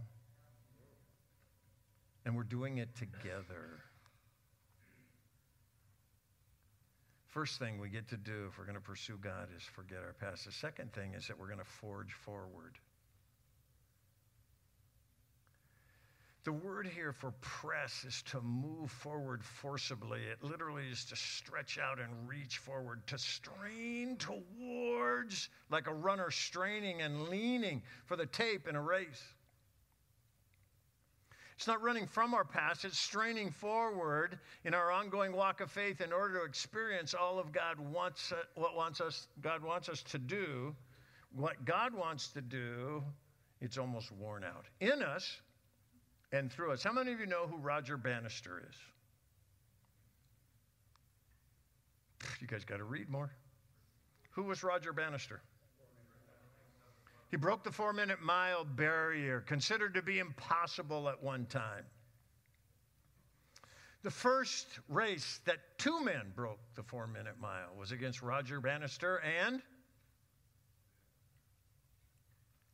And 2.24 2.36
we're 2.36 2.44
doing 2.44 2.78
it 2.78 2.94
together. 2.94 3.80
First 7.28 7.58
thing 7.58 7.78
we 7.80 7.88
get 7.88 8.08
to 8.08 8.16
do 8.16 8.46
if 8.50 8.58
we're 8.58 8.64
going 8.64 8.76
to 8.76 8.80
pursue 8.80 9.18
God 9.20 9.48
is 9.56 9.62
forget 9.62 9.98
our 9.98 10.12
past. 10.12 10.44
The 10.44 10.52
second 10.52 10.92
thing 10.92 11.14
is 11.14 11.26
that 11.28 11.38
we're 11.38 11.46
going 11.46 11.58
to 11.58 11.64
forge 11.64 12.12
forward. 12.12 12.78
The 16.44 16.52
word 16.52 16.88
here 16.88 17.12
for 17.12 17.32
press 17.40 18.04
is 18.04 18.20
to 18.30 18.40
move 18.40 18.90
forward 18.90 19.44
forcibly. 19.44 20.20
It 20.24 20.42
literally 20.42 20.88
is 20.90 21.04
to 21.06 21.16
stretch 21.16 21.78
out 21.78 22.00
and 22.00 22.28
reach 22.28 22.58
forward, 22.58 23.06
to 23.06 23.18
strain 23.18 24.16
towards, 24.16 25.50
like 25.70 25.86
a 25.86 25.94
runner 25.94 26.32
straining 26.32 27.00
and 27.00 27.28
leaning 27.28 27.82
for 28.06 28.16
the 28.16 28.26
tape 28.26 28.66
in 28.66 28.74
a 28.74 28.82
race. 28.82 29.22
It's 31.56 31.68
not 31.68 31.80
running 31.80 32.08
from 32.08 32.34
our 32.34 32.44
past, 32.44 32.84
it's 32.84 32.98
straining 32.98 33.52
forward 33.52 34.40
in 34.64 34.74
our 34.74 34.90
ongoing 34.90 35.32
walk 35.32 35.60
of 35.60 35.70
faith 35.70 36.00
in 36.00 36.12
order 36.12 36.40
to 36.40 36.44
experience 36.44 37.14
all 37.14 37.38
of 37.38 37.52
God 37.52 37.78
wants 37.78 38.32
uh, 38.32 38.36
what 38.56 38.74
wants 38.74 39.00
us 39.00 39.28
God 39.42 39.62
wants 39.62 39.88
us 39.88 40.02
to 40.04 40.18
do. 40.18 40.74
What 41.30 41.64
God 41.64 41.94
wants 41.94 42.28
to 42.30 42.40
do, 42.40 43.04
it's 43.60 43.78
almost 43.78 44.10
worn 44.10 44.42
out. 44.42 44.66
In 44.80 45.04
us 45.04 45.40
and 46.32 46.50
through 46.50 46.72
us. 46.72 46.82
How 46.82 46.92
many 46.92 47.12
of 47.12 47.20
you 47.20 47.26
know 47.26 47.46
who 47.46 47.58
Roger 47.58 47.96
Bannister 47.96 48.62
is? 48.68 48.76
You 52.40 52.46
guys 52.46 52.64
got 52.64 52.78
to 52.78 52.84
read 52.84 53.10
more. 53.10 53.30
Who 54.30 54.44
was 54.44 54.64
Roger 54.64 54.92
Bannister? 54.92 55.42
He 57.30 57.36
broke 57.36 57.64
the 57.64 57.72
four 57.72 57.92
minute 57.92 58.20
mile 58.20 58.64
barrier, 58.64 59.40
considered 59.40 59.94
to 59.94 60.02
be 60.02 60.18
impossible 60.18 61.08
at 61.08 61.22
one 61.22 61.46
time. 61.46 61.84
The 64.02 64.10
first 64.10 64.66
race 64.88 65.40
that 65.44 65.58
two 65.78 66.04
men 66.04 66.32
broke 66.34 66.58
the 66.74 66.82
four 66.82 67.06
minute 67.06 67.36
mile 67.40 67.70
was 67.78 67.92
against 67.92 68.20
Roger 68.20 68.60
Bannister 68.60 69.20
and 69.20 69.62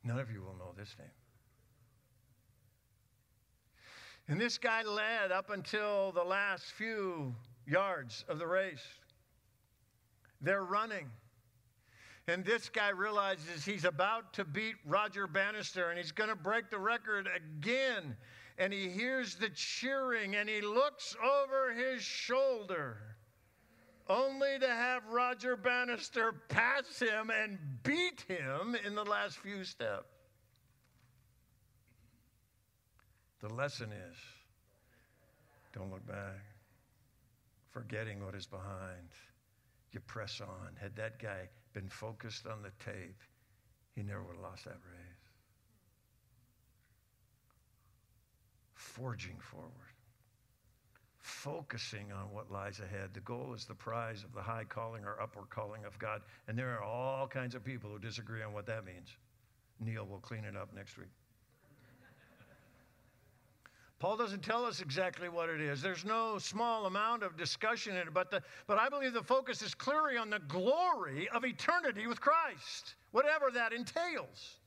none 0.03 0.19
of 0.19 0.31
you 0.31 0.41
will 0.41 0.55
know 0.55 0.73
this 0.75 0.95
name. 0.97 1.07
And 4.29 4.39
this 4.39 4.59
guy 4.59 4.83
led 4.83 5.31
up 5.31 5.49
until 5.49 6.11
the 6.11 6.23
last 6.23 6.65
few 6.65 7.33
yards 7.65 8.25
of 8.29 8.37
the 8.37 8.45
race. 8.45 8.85
They're 10.39 10.63
running. 10.63 11.09
And 12.27 12.45
this 12.45 12.69
guy 12.69 12.89
realizes 12.89 13.65
he's 13.65 13.85
about 13.85 14.33
to 14.33 14.45
beat 14.45 14.75
Roger 14.85 15.25
Bannister 15.25 15.89
and 15.89 15.97
he's 15.97 16.11
going 16.11 16.29
to 16.29 16.35
break 16.35 16.69
the 16.69 16.77
record 16.77 17.27
again. 17.35 18.15
And 18.59 18.71
he 18.71 18.87
hears 18.87 19.33
the 19.33 19.49
cheering 19.49 20.35
and 20.35 20.47
he 20.47 20.61
looks 20.61 21.15
over 21.23 21.73
his 21.73 22.03
shoulder 22.03 22.97
only 24.07 24.59
to 24.59 24.67
have 24.67 25.07
Roger 25.07 25.55
Bannister 25.55 26.33
pass 26.49 26.99
him 26.99 27.31
and 27.31 27.57
beat 27.81 28.25
him 28.27 28.75
in 28.85 28.93
the 28.93 29.05
last 29.05 29.37
few 29.37 29.63
steps. 29.63 30.18
The 33.41 33.49
lesson 33.53 33.89
is 33.91 34.17
don't 35.73 35.91
look 35.91 36.05
back, 36.07 36.43
forgetting 37.71 38.23
what 38.23 38.35
is 38.35 38.45
behind. 38.45 39.09
You 39.91 39.99
press 40.01 40.41
on. 40.41 40.75
Had 40.79 40.95
that 40.97 41.19
guy 41.19 41.47
been 41.73 41.87
focused 41.87 42.45
on 42.47 42.61
the 42.61 42.71
tape, 42.83 43.21
he 43.95 44.03
never 44.03 44.23
would 44.23 44.35
have 44.35 44.43
lost 44.43 44.65
that 44.65 44.71
race. 44.71 45.15
Forging 48.75 49.37
forward, 49.39 49.71
focusing 51.19 52.11
on 52.11 52.31
what 52.33 52.51
lies 52.51 52.79
ahead. 52.79 53.09
The 53.13 53.19
goal 53.21 53.53
is 53.53 53.65
the 53.65 53.75
prize 53.75 54.23
of 54.23 54.33
the 54.33 54.41
high 54.41 54.63
calling 54.63 55.05
or 55.05 55.21
upward 55.21 55.49
calling 55.49 55.85
of 55.85 55.97
God. 55.99 56.21
And 56.47 56.57
there 56.57 56.73
are 56.75 56.83
all 56.83 57.27
kinds 57.27 57.55
of 57.55 57.63
people 57.63 57.89
who 57.89 57.99
disagree 57.99 58.41
on 58.41 58.53
what 58.53 58.65
that 58.65 58.85
means. 58.85 59.09
Neil 59.79 60.05
will 60.05 60.19
clean 60.19 60.43
it 60.43 60.55
up 60.55 60.73
next 60.73 60.97
week. 60.97 61.07
Paul 63.99 64.15
doesn't 64.15 64.43
tell 64.43 64.65
us 64.65 64.79
exactly 64.79 65.27
what 65.27 65.49
it 65.49 65.59
is. 65.59 65.81
There's 65.81 66.05
no 66.05 66.37
small 66.37 66.85
amount 66.85 67.21
of 67.21 67.35
discussion 67.35 67.97
in 67.97 68.07
it, 68.07 68.13
but, 68.13 68.31
the, 68.31 68.41
but 68.65 68.77
I 68.77 68.87
believe 68.87 69.11
the 69.11 69.21
focus 69.21 69.61
is 69.61 69.75
clearly 69.75 70.15
on 70.15 70.29
the 70.29 70.39
glory 70.39 71.27
of 71.29 71.43
eternity 71.43 72.07
with 72.07 72.21
Christ, 72.21 72.95
whatever 73.11 73.51
that 73.53 73.73
entails. 73.73 74.59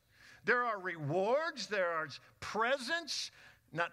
There 0.45 0.63
are 0.63 0.79
rewards, 0.79 1.65
there 1.65 1.89
are 1.89 2.07
presents, 2.41 3.31
not 3.71 3.89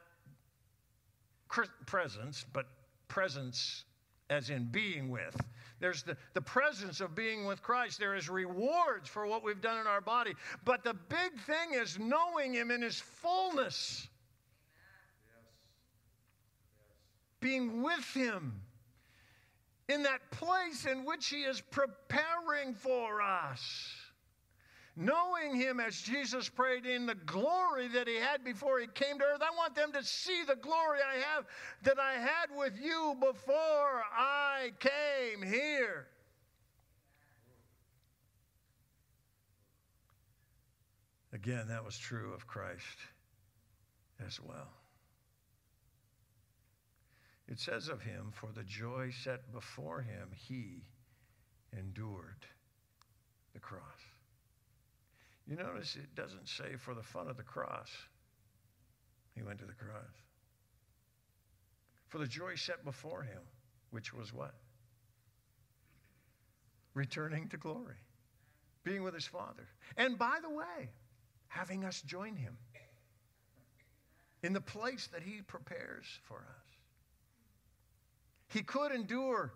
presence, 1.87 2.45
but 2.53 2.67
presence 3.09 3.85
as 4.29 4.51
in 4.51 4.65
being 4.67 5.09
with. 5.09 5.41
There's 5.81 6.03
the, 6.03 6.17
the 6.35 6.43
presence 6.43 7.01
of 7.01 7.15
being 7.15 7.47
with 7.47 7.63
Christ. 7.63 7.99
There 7.99 8.15
is 8.15 8.29
rewards 8.29 9.09
for 9.09 9.27
what 9.27 9.43
we've 9.43 9.61
done 9.61 9.79
in 9.79 9.87
our 9.87 10.03
body. 10.03 10.35
But 10.65 10.85
the 10.85 10.95
big 10.95 11.39
thing 11.47 11.73
is 11.75 11.99
knowing 11.99 12.53
Him 12.53 12.71
in 12.71 12.83
His 12.83 13.01
fullness. 13.01 14.09
Being 17.41 17.83
with 17.83 18.05
Him 18.15 18.61
in 19.89 20.03
that 20.05 20.31
place 20.31 20.87
in 20.87 21.05
which 21.05 21.29
He 21.29 21.43
is 21.43 21.61
preparing 21.61 22.75
for 22.75 23.21
us. 23.21 23.95
Knowing 24.97 25.55
Him 25.55 25.81
as 25.81 26.01
Jesus 26.01 26.49
prayed 26.49 26.85
in 26.85 27.07
the 27.07 27.15
glory 27.15 27.89
that 27.89 28.07
He 28.07 28.17
had 28.17 28.45
before 28.45 28.79
He 28.81 28.87
came 28.89 29.19
to 29.19 29.25
earth. 29.25 29.41
I 29.41 29.57
want 29.57 29.75
them 29.75 29.93
to 29.93 30.05
see 30.05 30.43
the 30.47 30.57
glory 30.57 30.99
I 31.01 31.17
have 31.35 31.47
that 31.83 31.99
I 31.99 32.15
had 32.15 32.57
with 32.57 32.79
you 32.81 33.17
before 33.21 34.03
I 34.13 34.71
came 34.79 35.43
here. 35.43 36.07
Again, 41.33 41.69
that 41.69 41.85
was 41.85 41.97
true 41.97 42.33
of 42.35 42.47
Christ 42.47 42.99
as 44.27 44.41
well. 44.41 44.69
It 47.51 47.59
says 47.59 47.89
of 47.89 48.01
him, 48.01 48.31
For 48.33 48.51
the 48.55 48.63
joy 48.63 49.11
set 49.11 49.53
before 49.53 50.01
him, 50.01 50.31
he 50.33 50.85
endured 51.77 52.47
the 53.53 53.59
cross. 53.59 53.83
You 55.49 55.57
notice 55.57 55.97
it 55.97 56.15
doesn't 56.15 56.49
say 56.49 56.77
for 56.79 56.95
the 56.95 57.03
fun 57.03 57.27
of 57.29 57.37
the 57.37 57.43
cross, 57.43 57.91
he 59.35 59.43
went 59.43 59.59
to 59.59 59.65
the 59.65 59.73
cross. 59.73 60.15
For 62.09 62.19
the 62.19 62.27
joy 62.27 62.55
set 62.55 62.85
before 62.85 63.23
him, 63.23 63.41
which 63.91 64.15
was 64.15 64.33
what? 64.33 64.55
Returning 66.95 67.49
to 67.49 67.57
glory, 67.57 67.97
being 68.85 69.03
with 69.03 69.15
his 69.15 69.27
Father. 69.27 69.67
And 69.97 70.17
by 70.17 70.39
the 70.41 70.51
way, 70.51 70.91
having 71.49 71.85
us 71.85 72.01
join 72.03 72.37
him 72.37 72.57
in 74.43 74.53
the 74.53 74.61
place 74.61 75.09
that 75.13 75.23
he 75.23 75.43
prepares 75.43 76.07
for 76.23 76.37
us. 76.37 76.60
He 78.51 78.63
could 78.63 78.93
endure 78.93 79.53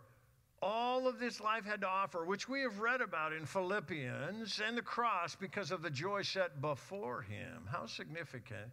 all 0.62 1.08
of 1.08 1.18
this 1.18 1.40
life 1.40 1.66
had 1.66 1.82
to 1.82 1.88
offer, 1.88 2.24
which 2.24 2.48
we 2.48 2.62
have 2.62 2.78
read 2.78 3.00
about 3.00 3.32
in 3.32 3.44
Philippians 3.44 4.62
and 4.66 4.78
the 4.78 4.82
cross 4.82 5.34
because 5.34 5.70
of 5.70 5.82
the 5.82 5.90
joy 5.90 6.22
set 6.22 6.60
before 6.60 7.20
him. 7.20 7.68
How 7.70 7.86
significant 7.86 8.70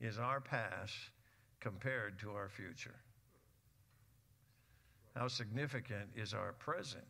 is 0.00 0.18
our 0.18 0.40
past 0.40 0.94
compared 1.58 2.18
to 2.20 2.30
our 2.32 2.48
future? 2.48 2.94
How 5.16 5.26
significant 5.26 6.10
is 6.14 6.34
our 6.34 6.52
present 6.52 7.04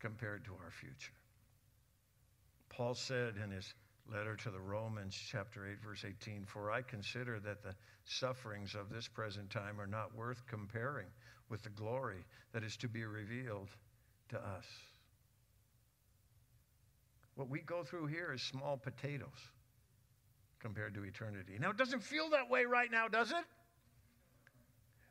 compared 0.00 0.44
to 0.46 0.52
our 0.62 0.70
future? 0.70 1.14
Paul 2.68 2.94
said 2.94 3.34
in 3.42 3.50
his 3.50 3.72
letter 4.10 4.34
to 4.36 4.50
the 4.50 4.60
Romans, 4.60 5.14
chapter 5.14 5.66
8, 5.70 5.80
verse 5.80 6.04
18 6.04 6.44
For 6.44 6.70
I 6.70 6.82
consider 6.82 7.38
that 7.40 7.62
the 7.62 7.74
sufferings 8.04 8.74
of 8.74 8.90
this 8.90 9.08
present 9.08 9.48
time 9.50 9.80
are 9.80 9.86
not 9.86 10.14
worth 10.14 10.42
comparing 10.46 11.06
with 11.52 11.62
the 11.62 11.70
glory 11.70 12.24
that 12.54 12.64
is 12.64 12.78
to 12.78 12.88
be 12.88 13.04
revealed 13.04 13.68
to 14.30 14.38
us. 14.38 14.64
What 17.34 17.50
we 17.50 17.60
go 17.60 17.84
through 17.84 18.06
here 18.06 18.32
is 18.32 18.40
small 18.40 18.78
potatoes 18.78 19.28
compared 20.58 20.94
to 20.94 21.04
eternity. 21.04 21.58
Now, 21.60 21.70
it 21.70 21.76
doesn't 21.76 22.02
feel 22.02 22.30
that 22.30 22.48
way 22.48 22.64
right 22.64 22.90
now, 22.90 23.06
does 23.06 23.32
it? 23.32 23.44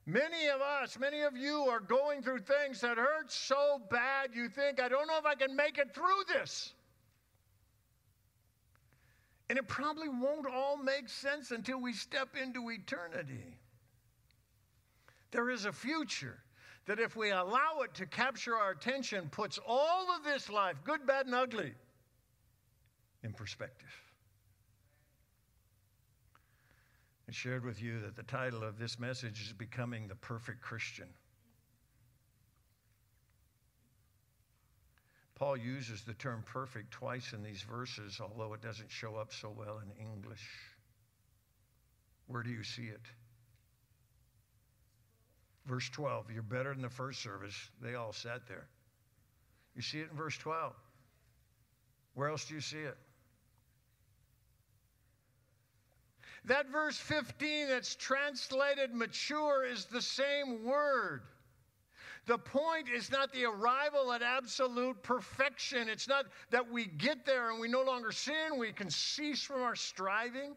Many 0.07 0.47
of 0.47 0.61
us, 0.61 0.97
many 0.97 1.21
of 1.21 1.37
you 1.37 1.67
are 1.69 1.79
going 1.79 2.23
through 2.23 2.39
things 2.39 2.81
that 2.81 2.97
hurt 2.97 3.31
so 3.31 3.79
bad 3.91 4.31
you 4.33 4.49
think, 4.49 4.81
I 4.81 4.89
don't 4.89 5.07
know 5.07 5.19
if 5.19 5.25
I 5.25 5.35
can 5.35 5.55
make 5.55 5.77
it 5.77 5.93
through 5.93 6.23
this. 6.33 6.73
And 9.49 9.59
it 9.59 9.67
probably 9.67 10.09
won't 10.09 10.47
all 10.47 10.77
make 10.77 11.07
sense 11.07 11.51
until 11.51 11.79
we 11.79 11.93
step 11.93 12.29
into 12.41 12.71
eternity. 12.71 13.60
There 15.31 15.49
is 15.49 15.65
a 15.65 15.71
future 15.71 16.39
that, 16.85 16.99
if 16.99 17.15
we 17.15 17.31
allow 17.31 17.81
it 17.83 17.93
to 17.95 18.05
capture 18.05 18.55
our 18.55 18.71
attention, 18.71 19.29
puts 19.29 19.59
all 19.65 20.07
of 20.15 20.23
this 20.23 20.49
life, 20.49 20.75
good, 20.83 21.05
bad, 21.07 21.25
and 21.25 21.35
ugly, 21.35 21.73
in 23.23 23.33
perspective. 23.33 23.89
I 27.29 27.31
shared 27.31 27.63
with 27.63 27.81
you 27.81 27.99
that 28.01 28.17
the 28.17 28.23
title 28.23 28.61
of 28.61 28.77
this 28.77 28.99
message 28.99 29.41
is 29.41 29.53
Becoming 29.53 30.07
the 30.07 30.15
Perfect 30.15 30.61
Christian. 30.61 31.07
Paul 35.35 35.55
uses 35.55 36.01
the 36.01 36.13
term 36.13 36.43
perfect 36.45 36.91
twice 36.91 37.33
in 37.33 37.41
these 37.41 37.61
verses, 37.61 38.19
although 38.21 38.53
it 38.53 38.61
doesn't 38.61 38.91
show 38.91 39.15
up 39.15 39.31
so 39.33 39.49
well 39.49 39.79
in 39.79 39.91
English. 39.99 40.45
Where 42.27 42.43
do 42.43 42.49
you 42.49 42.63
see 42.63 42.83
it? 42.83 43.01
Verse 45.71 45.89
12. 45.91 46.25
You're 46.33 46.43
better 46.43 46.73
than 46.73 46.81
the 46.81 46.89
first 46.89 47.21
service. 47.21 47.55
They 47.81 47.95
all 47.95 48.11
sat 48.11 48.45
there. 48.45 48.67
You 49.73 49.81
see 49.81 49.99
it 49.99 50.09
in 50.11 50.17
verse 50.17 50.37
12. 50.37 50.73
Where 52.13 52.27
else 52.27 52.43
do 52.43 52.55
you 52.55 52.59
see 52.59 52.79
it? 52.79 52.97
That 56.43 56.67
verse 56.67 56.97
15 56.97 57.69
that's 57.69 57.95
translated 57.95 58.93
mature 58.93 59.63
is 59.63 59.85
the 59.85 60.01
same 60.01 60.65
word. 60.65 61.21
The 62.25 62.37
point 62.37 62.89
is 62.93 63.09
not 63.09 63.31
the 63.31 63.45
arrival 63.45 64.11
at 64.11 64.21
absolute 64.21 65.01
perfection. 65.03 65.87
It's 65.87 66.09
not 66.09 66.25
that 66.49 66.69
we 66.69 66.87
get 66.87 67.25
there 67.25 67.49
and 67.49 67.61
we 67.61 67.69
no 67.69 67.81
longer 67.81 68.11
sin, 68.11 68.57
we 68.57 68.73
can 68.73 68.89
cease 68.89 69.41
from 69.41 69.61
our 69.61 69.77
striving. 69.77 70.53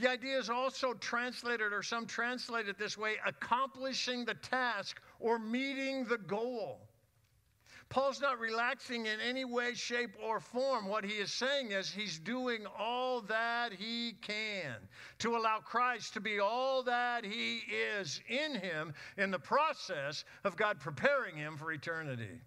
The 0.00 0.08
idea 0.08 0.38
is 0.38 0.48
also 0.48 0.94
translated, 0.94 1.74
or 1.74 1.82
some 1.82 2.06
translate 2.06 2.68
it 2.68 2.78
this 2.78 2.96
way 2.96 3.16
accomplishing 3.26 4.24
the 4.24 4.32
task 4.32 4.98
or 5.18 5.38
meeting 5.38 6.06
the 6.06 6.16
goal. 6.16 6.88
Paul's 7.90 8.20
not 8.20 8.38
relaxing 8.38 9.06
in 9.06 9.20
any 9.20 9.44
way, 9.44 9.74
shape, 9.74 10.12
or 10.24 10.40
form. 10.40 10.86
What 10.86 11.04
he 11.04 11.14
is 11.14 11.32
saying 11.32 11.72
is 11.72 11.90
he's 11.90 12.18
doing 12.18 12.64
all 12.78 13.20
that 13.22 13.74
he 13.74 14.14
can 14.22 14.76
to 15.18 15.36
allow 15.36 15.58
Christ 15.58 16.14
to 16.14 16.20
be 16.20 16.38
all 16.38 16.82
that 16.84 17.24
he 17.24 17.60
is 17.98 18.22
in 18.28 18.54
him 18.54 18.94
in 19.18 19.30
the 19.30 19.38
process 19.38 20.24
of 20.44 20.56
God 20.56 20.80
preparing 20.80 21.36
him 21.36 21.58
for 21.58 21.72
eternity. 21.72 22.40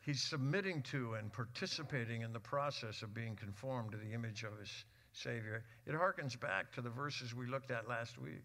He's 0.00 0.22
submitting 0.22 0.82
to 0.84 1.14
and 1.14 1.32
participating 1.32 2.22
in 2.22 2.32
the 2.32 2.40
process 2.40 3.02
of 3.02 3.14
being 3.14 3.36
conformed 3.36 3.92
to 3.92 3.98
the 3.98 4.14
image 4.14 4.42
of 4.42 4.58
his 4.58 4.84
Savior. 5.16 5.64
It 5.86 5.94
harkens 5.94 6.38
back 6.38 6.72
to 6.72 6.82
the 6.82 6.90
verses 6.90 7.34
we 7.34 7.46
looked 7.46 7.70
at 7.70 7.88
last 7.88 8.18
week. 8.18 8.44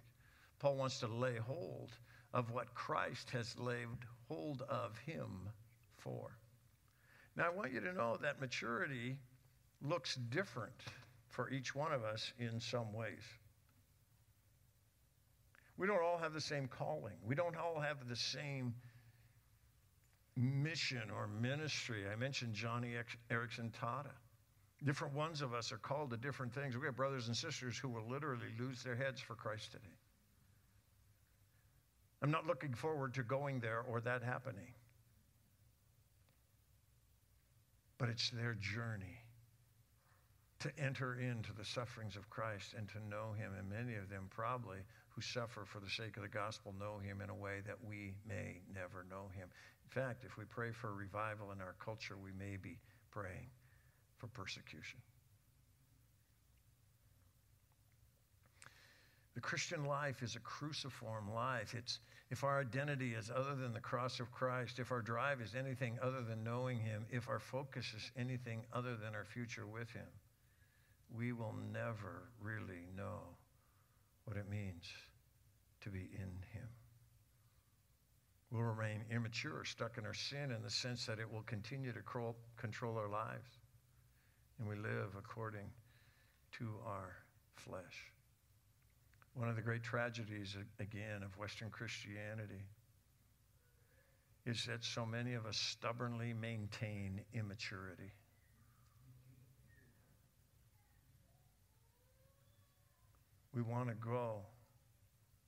Paul 0.60 0.78
wants 0.78 1.00
to 1.00 1.08
lay 1.08 1.36
hold 1.36 1.92
of 2.34 2.52
what 2.52 2.74
Christ 2.74 3.32
has 3.32 3.58
laid 3.60 3.88
hold 4.28 4.62
of 4.70 4.98
him 5.00 5.50
for. 5.98 6.32
Now, 7.36 7.46
I 7.46 7.50
want 7.50 7.74
you 7.74 7.80
to 7.82 7.94
know 7.94 8.18
that 8.22 8.40
maturity 8.40 9.18
looks 9.82 10.16
different 10.16 10.76
for 11.30 11.50
each 11.50 11.74
one 11.74 11.92
of 11.92 12.04
us 12.04 12.32
in 12.40 12.60
some 12.60 12.94
ways. 12.94 13.24
We 15.78 15.88
don't 15.88 16.02
all 16.02 16.20
have 16.20 16.34
the 16.34 16.42
same 16.42 16.68
calling, 16.68 17.16
we 17.26 17.36
don't 17.36 17.56
all 17.56 17.80
have 17.80 18.08
the 18.08 18.16
same 18.16 18.76
mission 20.36 21.10
or 21.14 21.28
ministry. 21.28 22.04
I 22.12 22.16
mentioned 22.16 22.54
Joni 22.54 22.94
Eareckson 23.30 23.72
Tada. 23.72 24.12
Different 24.84 25.14
ones 25.14 25.42
of 25.42 25.54
us 25.54 25.72
are 25.72 25.78
called 25.78 26.10
to 26.10 26.18
different 26.18 26.54
things. 26.54 26.76
We 26.76 26.88
have 26.88 26.96
brothers 26.96 27.28
and 27.28 27.38
sisters 27.38 27.78
who 27.78 27.88
will 27.88 28.08
literally 28.10 28.52
lose 28.60 28.84
their 28.84 28.96
heads 28.96 29.22
for 29.22 29.36
Christ 29.36 29.72
today. 29.72 29.84
I'm 32.24 32.32
not 32.32 32.48
looking 32.48 32.74
forward 32.74 33.14
to 33.16 33.24
going 33.24 33.60
there 33.60 33.82
or 33.82 34.02
that 34.02 34.24
happening. 34.24 34.74
But 38.00 38.10
it's 38.10 38.32
their 38.32 38.56
journey 38.56 39.20
to 40.60 40.72
enter 40.80 41.20
into 41.20 41.54
the 41.54 41.66
sufferings 41.66 42.16
of 42.16 42.28
Christ 42.32 42.74
and 42.76 42.90
to 42.90 43.00
know 43.08 43.34
Him. 43.38 43.52
And 43.58 43.70
many 43.70 43.98
of 43.98 44.10
them, 44.10 44.28
probably, 44.32 44.80
who 45.10 45.22
suffer 45.22 45.64
for 45.66 45.80
the 45.80 45.90
sake 45.90 46.18
of 46.18 46.24
the 46.24 46.30
gospel, 46.30 46.74
know 46.80 46.98
Him 46.98 47.22
in 47.22 47.30
a 47.30 47.36
way 47.36 47.62
that 47.68 47.78
we 47.88 48.14
may 48.28 48.62
never 48.74 49.06
know 49.10 49.30
Him. 49.36 49.48
In 49.86 50.02
fact, 50.02 50.24
if 50.26 50.38
we 50.38 50.46
pray 50.46 50.72
for 50.72 50.90
a 50.90 50.94
revival 50.94 51.52
in 51.52 51.62
our 51.62 51.76
culture, 51.84 52.16
we 52.18 52.32
may 52.38 52.58
be 52.58 52.80
praying 53.12 53.50
for 54.22 54.28
persecution. 54.28 55.00
The 59.34 59.42
Christian 59.42 59.86
life 59.86 60.22
is 60.22 60.36
a 60.36 60.40
cruciform 60.40 61.34
life. 61.34 61.74
It's 61.74 62.00
if 62.30 62.44
our 62.44 62.62
identity 62.62 63.16
is 63.16 63.32
other 63.36 63.56
than 63.56 63.74
the 63.74 63.80
cross 63.80 64.20
of 64.20 64.32
Christ, 64.32 64.78
if 64.78 64.92
our 64.92 65.02
drive 65.02 65.42
is 65.42 65.56
anything 65.56 65.98
other 66.04 66.22
than 66.22 66.44
knowing 66.44 66.80
Him, 66.80 67.06
if 67.10 67.28
our 67.28 67.40
focus 67.40 67.92
is 67.96 68.12
anything 68.16 68.62
other 68.72 68.96
than 68.96 69.16
our 69.16 69.26
future 69.26 69.66
with 69.66 69.90
Him, 69.90 70.06
we 71.18 71.34
will 71.34 71.56
never 71.74 72.30
really 72.40 72.86
know 72.96 73.22
what 74.26 74.38
it 74.38 74.48
means 74.50 74.86
to 75.82 75.90
be 75.90 76.10
in 76.14 76.32
Him. 76.54 76.68
We'll 78.52 78.64
remain 78.64 79.04
immature, 79.10 79.66
stuck 79.66 79.98
in 79.98 80.06
our 80.06 80.14
sin 80.14 80.52
in 80.52 80.62
the 80.62 80.70
sense 80.70 81.08
that 81.08 81.20
it 81.20 81.32
will 81.32 81.44
continue 81.44 81.92
to 81.92 82.02
control 82.58 82.98
our 82.98 83.10
lives 83.10 83.61
and 84.62 84.70
we 84.70 84.76
live 84.76 85.16
according 85.18 85.66
to 86.52 86.70
our 86.86 87.16
flesh. 87.56 88.12
One 89.34 89.50
of 89.50 89.56
the 89.56 89.62
great 89.62 89.82
tragedies, 89.82 90.56
again, 90.80 91.24
of 91.24 91.36
Western 91.38 91.72
Christianity 91.72 92.64
is 94.46 94.66
that 94.66 94.84
so 94.84 95.04
many 95.04 95.34
of 95.34 95.48
us 95.48 95.58
stubbornly 95.58 96.34
maintain 96.34 97.22
immaturity. 97.34 98.12
We 103.56 103.64
want 103.64 103.90
to 103.90 103.96
grow, 103.96 104.42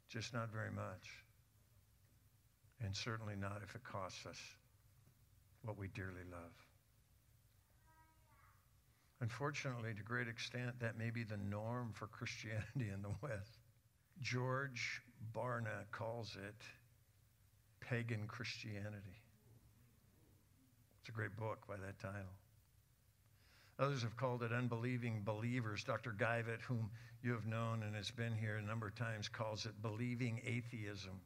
just 0.10 0.34
not 0.34 0.52
very 0.52 0.72
much. 0.72 1.24
And 2.84 2.96
certainly 2.96 3.36
not 3.36 3.62
if 3.64 3.76
it 3.76 3.84
costs 3.84 4.26
us 4.26 4.40
what 5.62 5.78
we 5.78 5.88
dearly 5.90 6.24
love. 6.32 6.73
Unfortunately, 9.24 9.94
to 9.94 10.02
a 10.02 10.04
great 10.04 10.28
extent, 10.28 10.78
that 10.82 10.98
may 10.98 11.10
be 11.10 11.24
the 11.24 11.38
norm 11.50 11.94
for 11.94 12.08
Christianity 12.08 12.92
in 12.94 13.02
the 13.02 13.16
West. 13.22 13.58
George 14.22 15.02
Barna 15.34 15.90
calls 15.94 16.36
it 16.46 16.56
pagan 17.80 18.28
Christianity. 18.28 19.22
It's 21.00 21.08
a 21.08 21.14
great 21.14 21.38
book 21.38 21.60
by 21.70 21.78
that 21.78 21.98
title. 22.00 22.36
Others 23.80 24.02
have 24.02 24.18
called 24.18 24.44
it 24.44 24.52
unbelieving 24.52 25.22
believers. 25.24 25.86
Dr. 25.86 26.12
Geivett, 26.12 26.60
whom 26.60 26.90
you 27.24 27.32
have 27.32 27.46
known 27.46 27.82
and 27.84 27.96
has 27.96 28.12
been 28.12 28.34
here 28.34 28.58
a 28.58 28.62
number 28.62 28.88
of 28.88 28.96
times, 28.96 29.30
calls 29.30 29.66
it 29.66 29.82
believing 29.82 30.42
atheism. 30.46 31.18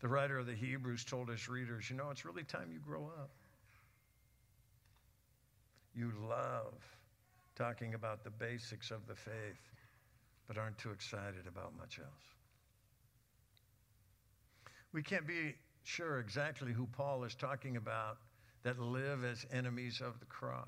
The 0.00 0.08
writer 0.08 0.38
of 0.38 0.46
the 0.46 0.54
Hebrews 0.54 1.04
told 1.04 1.28
his 1.28 1.50
readers, 1.50 1.90
you 1.90 1.96
know, 1.96 2.08
it's 2.10 2.24
really 2.24 2.44
time 2.44 2.70
you 2.72 2.78
grow 2.78 3.12
up. 3.20 3.28
You 5.94 6.12
love 6.28 6.74
talking 7.56 7.94
about 7.94 8.24
the 8.24 8.30
basics 8.30 8.90
of 8.90 9.06
the 9.06 9.14
faith, 9.14 9.70
but 10.48 10.58
aren't 10.58 10.78
too 10.78 10.90
excited 10.90 11.46
about 11.46 11.76
much 11.78 11.98
else. 11.98 12.08
We 14.92 15.02
can't 15.02 15.26
be 15.26 15.54
sure 15.84 16.18
exactly 16.18 16.72
who 16.72 16.86
Paul 16.86 17.24
is 17.24 17.34
talking 17.34 17.76
about 17.76 18.18
that 18.62 18.78
live 18.78 19.24
as 19.24 19.46
enemies 19.52 20.00
of 20.00 20.18
the 20.20 20.26
cross. 20.26 20.66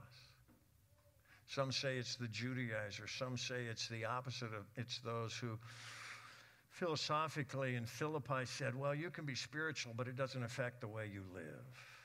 Some 1.49 1.73
say 1.73 1.97
it's 1.97 2.17
the 2.17 2.29
Judaizers, 2.29 3.11
some 3.17 3.37
say 3.37 3.65
it's 3.71 3.89
the 3.89 4.05
opposite 4.05 4.53
of 4.53 4.65
it's 4.77 4.99
those 4.99 5.33
who 5.35 5.59
philosophically 6.71 7.77
in 7.77 7.87
Philippi 7.87 8.45
said, 8.45 8.75
well, 8.75 8.95
you 8.95 9.11
can 9.11 9.25
be 9.25 9.35
spiritual, 9.35 9.95
but 9.97 10.09
it 10.09 10.17
doesn't 10.17 10.43
affect 10.43 10.81
the 10.81 10.89
way 10.89 11.09
you 11.11 11.23
live. 11.33 11.96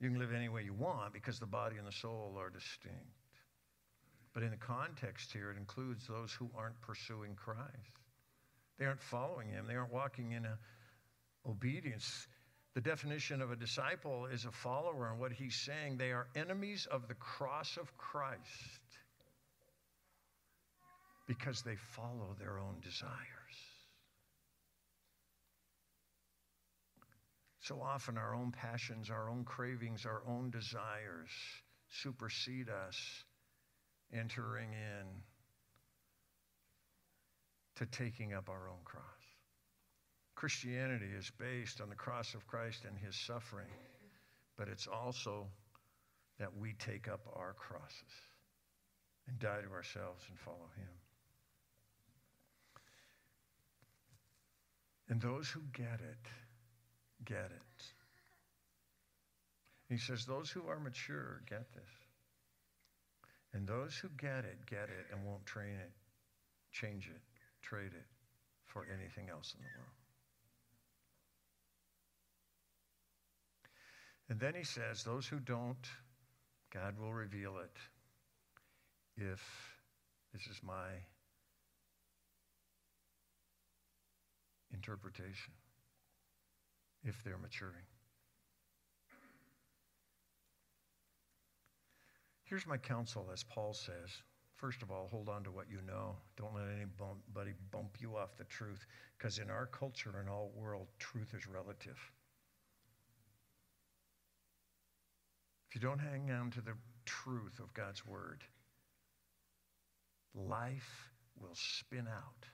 You 0.00 0.10
can 0.10 0.18
live 0.18 0.32
any 0.34 0.48
way 0.48 0.62
you 0.62 0.74
want 0.74 1.12
because 1.12 1.38
the 1.38 1.46
body 1.46 1.76
and 1.78 1.86
the 1.86 1.92
soul 1.92 2.36
are 2.38 2.50
distinct. 2.50 2.98
But 4.34 4.42
in 4.42 4.50
the 4.50 4.56
context 4.56 5.32
here, 5.32 5.50
it 5.50 5.56
includes 5.56 6.06
those 6.06 6.32
who 6.32 6.50
aren't 6.56 6.78
pursuing 6.82 7.34
Christ. 7.34 7.70
They 8.78 8.84
aren't 8.84 9.02
following 9.02 9.48
Him, 9.48 9.66
they 9.66 9.74
aren't 9.74 9.92
walking 9.92 10.32
in 10.32 10.46
obedience. 11.48 12.26
The 12.74 12.82
definition 12.82 13.40
of 13.40 13.50
a 13.50 13.56
disciple 13.56 14.26
is 14.26 14.44
a 14.44 14.50
follower, 14.50 15.08
and 15.10 15.18
what 15.18 15.32
he's 15.32 15.56
saying, 15.56 15.96
they 15.96 16.12
are 16.12 16.26
enemies 16.36 16.86
of 16.90 17.08
the 17.08 17.14
cross 17.14 17.78
of 17.78 17.96
Christ 17.96 18.36
because 21.26 21.62
they 21.62 21.76
follow 21.76 22.36
their 22.38 22.58
own 22.58 22.76
desires. 22.82 23.16
So 27.66 27.82
often, 27.82 28.16
our 28.16 28.32
own 28.32 28.52
passions, 28.52 29.10
our 29.10 29.28
own 29.28 29.42
cravings, 29.42 30.06
our 30.06 30.22
own 30.28 30.50
desires 30.50 31.30
supersede 31.88 32.68
us 32.68 33.24
entering 34.12 34.68
in 34.72 35.06
to 37.74 37.86
taking 37.86 38.34
up 38.34 38.48
our 38.48 38.68
own 38.68 38.78
cross. 38.84 39.02
Christianity 40.36 41.08
is 41.18 41.32
based 41.40 41.80
on 41.80 41.88
the 41.88 41.96
cross 41.96 42.34
of 42.34 42.46
Christ 42.46 42.84
and 42.84 42.96
his 42.96 43.16
suffering, 43.16 43.72
but 44.56 44.68
it's 44.68 44.86
also 44.86 45.48
that 46.38 46.56
we 46.56 46.74
take 46.74 47.08
up 47.08 47.26
our 47.34 47.54
crosses 47.54 48.14
and 49.26 49.40
die 49.40 49.62
to 49.62 49.72
ourselves 49.72 50.22
and 50.28 50.38
follow 50.38 50.70
him. 50.76 50.88
And 55.08 55.20
those 55.20 55.48
who 55.48 55.62
get 55.72 56.00
it, 56.00 56.28
get 57.26 57.50
it. 57.50 57.84
He 59.88 59.98
says, 59.98 60.24
Those 60.24 60.50
who 60.50 60.66
are 60.68 60.80
mature 60.80 61.42
get 61.48 61.72
this. 61.74 61.90
And 63.52 63.66
those 63.66 63.96
who 63.96 64.08
get 64.18 64.44
it, 64.44 64.66
get 64.66 64.84
it 64.84 65.06
and 65.12 65.24
won't 65.24 65.46
train 65.46 65.76
it, 65.80 65.92
change 66.72 67.08
it, 67.08 67.20
trade 67.62 67.92
it 67.92 68.06
for 68.66 68.86
anything 68.92 69.30
else 69.30 69.54
in 69.56 69.62
the 69.62 69.68
world. 69.78 69.96
And 74.28 74.40
then 74.40 74.54
he 74.54 74.64
says, 74.64 75.04
Those 75.04 75.26
who 75.26 75.38
don't, 75.38 75.88
God 76.72 76.98
will 76.98 77.12
reveal 77.12 77.58
it 77.58 77.76
if 79.16 79.40
this 80.32 80.46
is 80.48 80.60
my 80.62 80.88
interpretation, 84.74 85.54
if 87.06 87.22
they're 87.22 87.38
maturing. 87.38 87.84
Here's 92.44 92.66
my 92.66 92.76
counsel, 92.76 93.28
as 93.32 93.42
Paul 93.42 93.72
says. 93.72 94.22
First 94.56 94.82
of 94.82 94.90
all, 94.90 95.08
hold 95.10 95.28
on 95.28 95.44
to 95.44 95.50
what 95.50 95.66
you 95.70 95.78
know. 95.86 96.16
Don't 96.36 96.54
let 96.54 96.66
anybody 96.74 97.52
bump 97.70 97.96
you 98.00 98.16
off 98.16 98.36
the 98.36 98.44
truth, 98.44 98.86
because 99.16 99.38
in 99.38 99.50
our 99.50 99.66
culture 99.66 100.14
and 100.20 100.28
all 100.28 100.52
world, 100.54 100.86
truth 100.98 101.34
is 101.36 101.46
relative. 101.46 101.98
If 105.68 105.74
you 105.74 105.80
don't 105.80 105.98
hang 105.98 106.30
on 106.30 106.50
to 106.52 106.60
the 106.60 106.74
truth 107.04 107.58
of 107.58 107.74
God's 107.74 108.06
word, 108.06 108.44
life 110.34 111.10
will 111.40 111.54
spin 111.54 112.06
out 112.08 112.46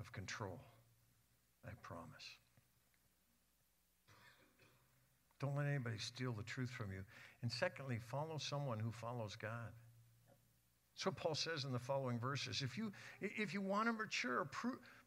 of 0.00 0.12
control. 0.12 0.60
I 1.64 1.70
promise. 1.80 2.41
Don't 5.42 5.56
let 5.56 5.66
anybody 5.66 5.98
steal 5.98 6.32
the 6.32 6.44
truth 6.44 6.70
from 6.70 6.92
you. 6.92 7.02
And 7.42 7.50
secondly, 7.50 7.98
follow 7.98 8.38
someone 8.38 8.78
who 8.78 8.92
follows 8.92 9.34
God. 9.34 9.72
So 10.94 11.10
Paul 11.10 11.34
says 11.34 11.64
in 11.64 11.72
the 11.72 11.80
following 11.80 12.20
verses. 12.20 12.62
If 12.62 12.78
you 12.78 12.92
if 13.20 13.52
you 13.52 13.60
want 13.60 13.88
to 13.88 13.92
mature, 13.92 14.48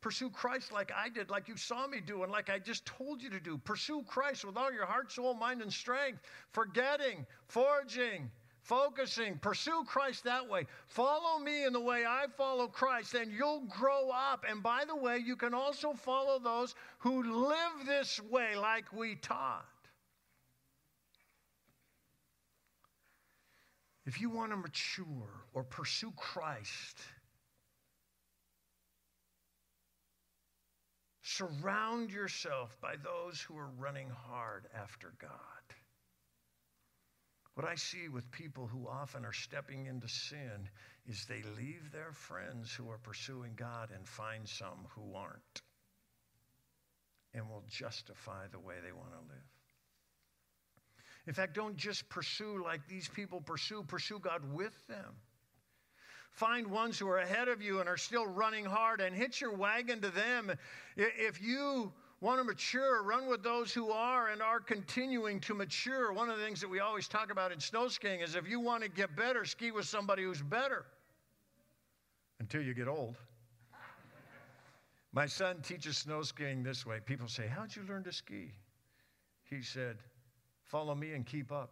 pursue 0.01 0.29
Christ 0.29 0.73
like 0.73 0.91
I 0.93 1.07
did, 1.07 1.29
like 1.29 1.47
you 1.47 1.55
saw 1.55 1.87
me 1.87 2.01
do, 2.05 2.23
and 2.23 2.31
like 2.33 2.49
I 2.49 2.59
just 2.59 2.85
told 2.85 3.21
you 3.21 3.29
to 3.29 3.39
do. 3.39 3.57
Pursue 3.57 4.03
Christ 4.05 4.43
with 4.43 4.57
all 4.57 4.73
your 4.73 4.85
heart, 4.85 5.09
soul, 5.09 5.35
mind, 5.35 5.61
and 5.61 5.71
strength. 5.71 6.19
Forgetting, 6.51 7.25
forging, 7.47 8.29
focusing. 8.61 9.37
Pursue 9.37 9.85
Christ 9.87 10.25
that 10.25 10.49
way. 10.49 10.65
Follow 10.87 11.39
me 11.39 11.63
in 11.63 11.71
the 11.71 11.79
way 11.79 12.03
I 12.05 12.25
follow 12.35 12.67
Christ, 12.67 13.13
and 13.13 13.31
you'll 13.31 13.67
grow 13.69 14.09
up. 14.09 14.43
And 14.49 14.61
by 14.61 14.83
the 14.85 14.97
way, 14.97 15.19
you 15.19 15.37
can 15.37 15.53
also 15.53 15.93
follow 15.93 16.39
those 16.39 16.75
who 16.97 17.23
live 17.47 17.85
this 17.85 18.19
way, 18.29 18.57
like 18.57 18.91
we 18.91 19.15
taught. 19.15 19.65
If 24.05 24.21
you 24.21 24.29
want 24.29 24.51
to 24.51 24.57
mature 24.57 25.29
or 25.53 25.63
pursue 25.63 26.13
Christ, 26.15 26.99
surround 31.23 32.11
yourself 32.11 32.77
by 32.81 32.95
those 32.97 33.41
who 33.41 33.57
are 33.57 33.69
running 33.79 34.09
hard 34.09 34.67
after 34.79 35.13
God. 35.19 35.31
What 37.55 37.65
I 37.65 37.75
see 37.75 38.09
with 38.09 38.29
people 38.31 38.67
who 38.67 38.87
often 38.87 39.25
are 39.25 39.33
stepping 39.33 39.87
into 39.87 40.07
sin 40.07 40.69
is 41.07 41.25
they 41.25 41.41
leave 41.57 41.89
their 41.91 42.11
friends 42.11 42.73
who 42.73 42.89
are 42.89 42.97
pursuing 42.97 43.53
God 43.55 43.89
and 43.95 44.07
find 44.07 44.47
some 44.47 44.85
who 44.89 45.15
aren't 45.15 45.61
and 47.33 47.49
will 47.49 47.63
justify 47.69 48.47
the 48.51 48.59
way 48.59 48.75
they 48.83 48.91
want 48.91 49.11
to 49.11 49.33
live. 49.33 49.54
In 51.27 51.33
fact, 51.33 51.55
don't 51.55 51.75
just 51.75 52.07
pursue 52.09 52.63
like 52.63 52.87
these 52.87 53.07
people 53.07 53.41
pursue, 53.41 53.83
pursue 53.83 54.19
God 54.19 54.41
with 54.53 54.73
them. 54.87 55.15
Find 56.31 56.67
ones 56.67 56.99
who 56.99 57.07
are 57.07 57.19
ahead 57.19 57.47
of 57.47 57.61
you 57.61 57.79
and 57.79 57.87
are 57.87 57.97
still 57.97 58.27
running 58.27 58.65
hard 58.65 58.99
and 58.99 59.15
hitch 59.15 59.39
your 59.39 59.53
wagon 59.53 60.01
to 60.01 60.09
them. 60.09 60.51
If 60.97 61.41
you 61.41 61.93
want 62.19 62.39
to 62.39 62.43
mature, 62.43 63.03
run 63.03 63.27
with 63.27 63.41
those 63.41 63.73
who 63.73 63.91
are 63.91 64.29
and 64.29 64.41
are 64.41 64.59
continuing 64.59 65.39
to 65.41 65.53
mature. 65.53 66.11
One 66.11 66.29
of 66.29 66.37
the 66.37 66.43
things 66.43 66.59
that 66.61 66.69
we 66.69 66.79
always 66.79 67.07
talk 67.07 67.31
about 67.31 67.51
in 67.51 67.59
snow 67.59 67.87
skiing 67.87 68.19
is 68.19 68.35
if 68.35 68.49
you 68.49 68.59
want 68.59 68.83
to 68.83 68.89
get 68.89 69.15
better, 69.15 69.45
ski 69.45 69.71
with 69.71 69.85
somebody 69.85 70.23
who's 70.23 70.41
better 70.41 70.85
until 72.39 72.61
you 72.61 72.73
get 72.73 72.87
old. 72.87 73.15
My 75.13 75.25
son 75.25 75.61
teaches 75.61 75.97
snow 75.97 76.21
skiing 76.23 76.61
this 76.61 76.85
way. 76.85 76.99
People 76.99 77.29
say, 77.29 77.47
How'd 77.47 77.73
you 77.73 77.83
learn 77.87 78.03
to 78.03 78.11
ski? 78.11 78.51
He 79.49 79.61
said, 79.61 79.99
Follow 80.65 80.95
me 80.95 81.13
and 81.13 81.25
keep 81.25 81.51
up. 81.51 81.71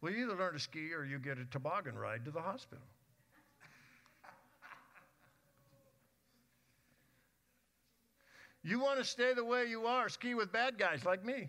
Well, 0.00 0.12
you 0.12 0.24
either 0.24 0.36
learn 0.36 0.52
to 0.52 0.58
ski 0.58 0.92
or 0.92 1.04
you 1.04 1.18
get 1.18 1.38
a 1.38 1.44
toboggan 1.44 1.96
ride 1.96 2.24
to 2.24 2.30
the 2.30 2.40
hospital. 2.40 2.84
You 8.62 8.80
want 8.80 8.98
to 8.98 9.04
stay 9.04 9.32
the 9.32 9.44
way 9.44 9.66
you 9.66 9.86
are, 9.86 10.08
ski 10.08 10.34
with 10.34 10.50
bad 10.50 10.76
guys 10.76 11.04
like 11.04 11.24
me. 11.24 11.48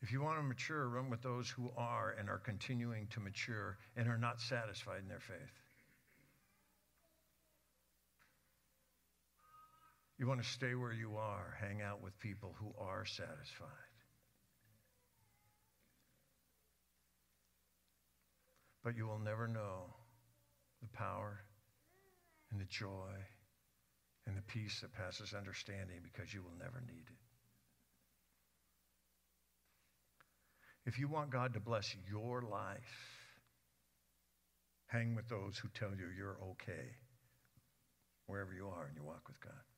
If 0.00 0.12
you 0.12 0.20
want 0.20 0.38
to 0.38 0.42
mature, 0.42 0.86
run 0.88 1.08
with 1.08 1.22
those 1.22 1.48
who 1.48 1.70
are 1.78 2.14
and 2.18 2.28
are 2.28 2.38
continuing 2.38 3.06
to 3.08 3.20
mature 3.20 3.78
and 3.96 4.06
are 4.06 4.18
not 4.18 4.40
satisfied 4.40 5.00
in 5.00 5.08
their 5.08 5.18
faith. 5.18 5.63
You 10.18 10.28
want 10.28 10.42
to 10.42 10.48
stay 10.48 10.74
where 10.74 10.92
you 10.92 11.16
are, 11.16 11.56
hang 11.60 11.82
out 11.82 12.02
with 12.02 12.18
people 12.20 12.54
who 12.60 12.72
are 12.78 13.04
satisfied. 13.04 13.68
But 18.84 18.96
you 18.96 19.06
will 19.06 19.18
never 19.18 19.48
know 19.48 19.94
the 20.82 20.88
power 20.88 21.40
and 22.52 22.60
the 22.60 22.66
joy 22.66 23.10
and 24.26 24.36
the 24.36 24.42
peace 24.42 24.80
that 24.82 24.92
passes 24.92 25.34
understanding 25.34 26.00
because 26.02 26.32
you 26.32 26.42
will 26.42 26.56
never 26.58 26.80
need 26.86 27.06
it. 27.08 27.18
If 30.86 30.98
you 30.98 31.08
want 31.08 31.30
God 31.30 31.54
to 31.54 31.60
bless 31.60 31.96
your 32.08 32.42
life, 32.42 32.78
hang 34.86 35.14
with 35.14 35.28
those 35.28 35.58
who 35.58 35.68
tell 35.74 35.90
you 35.90 36.06
you're 36.16 36.38
okay 36.52 36.94
wherever 38.26 38.52
you 38.52 38.68
are 38.68 38.86
and 38.86 38.96
you 38.96 39.02
walk 39.02 39.22
with 39.26 39.40
God. 39.40 39.73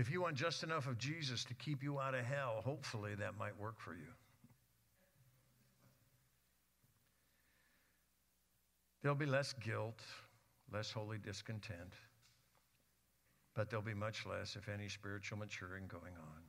If 0.00 0.10
you 0.10 0.22
want 0.22 0.34
just 0.34 0.62
enough 0.62 0.86
of 0.86 0.96
Jesus 0.96 1.44
to 1.44 1.52
keep 1.52 1.82
you 1.82 2.00
out 2.00 2.14
of 2.14 2.24
hell, 2.24 2.62
hopefully 2.64 3.14
that 3.16 3.36
might 3.38 3.54
work 3.60 3.78
for 3.78 3.92
you. 3.92 4.08
There'll 9.02 9.14
be 9.14 9.26
less 9.26 9.52
guilt, 9.62 10.00
less 10.72 10.90
holy 10.90 11.18
discontent, 11.18 11.92
but 13.54 13.68
there'll 13.68 13.84
be 13.84 13.92
much 13.92 14.24
less, 14.24 14.56
if 14.56 14.70
any, 14.70 14.88
spiritual 14.88 15.36
maturing 15.36 15.86
going 15.86 16.14
on. 16.16 16.42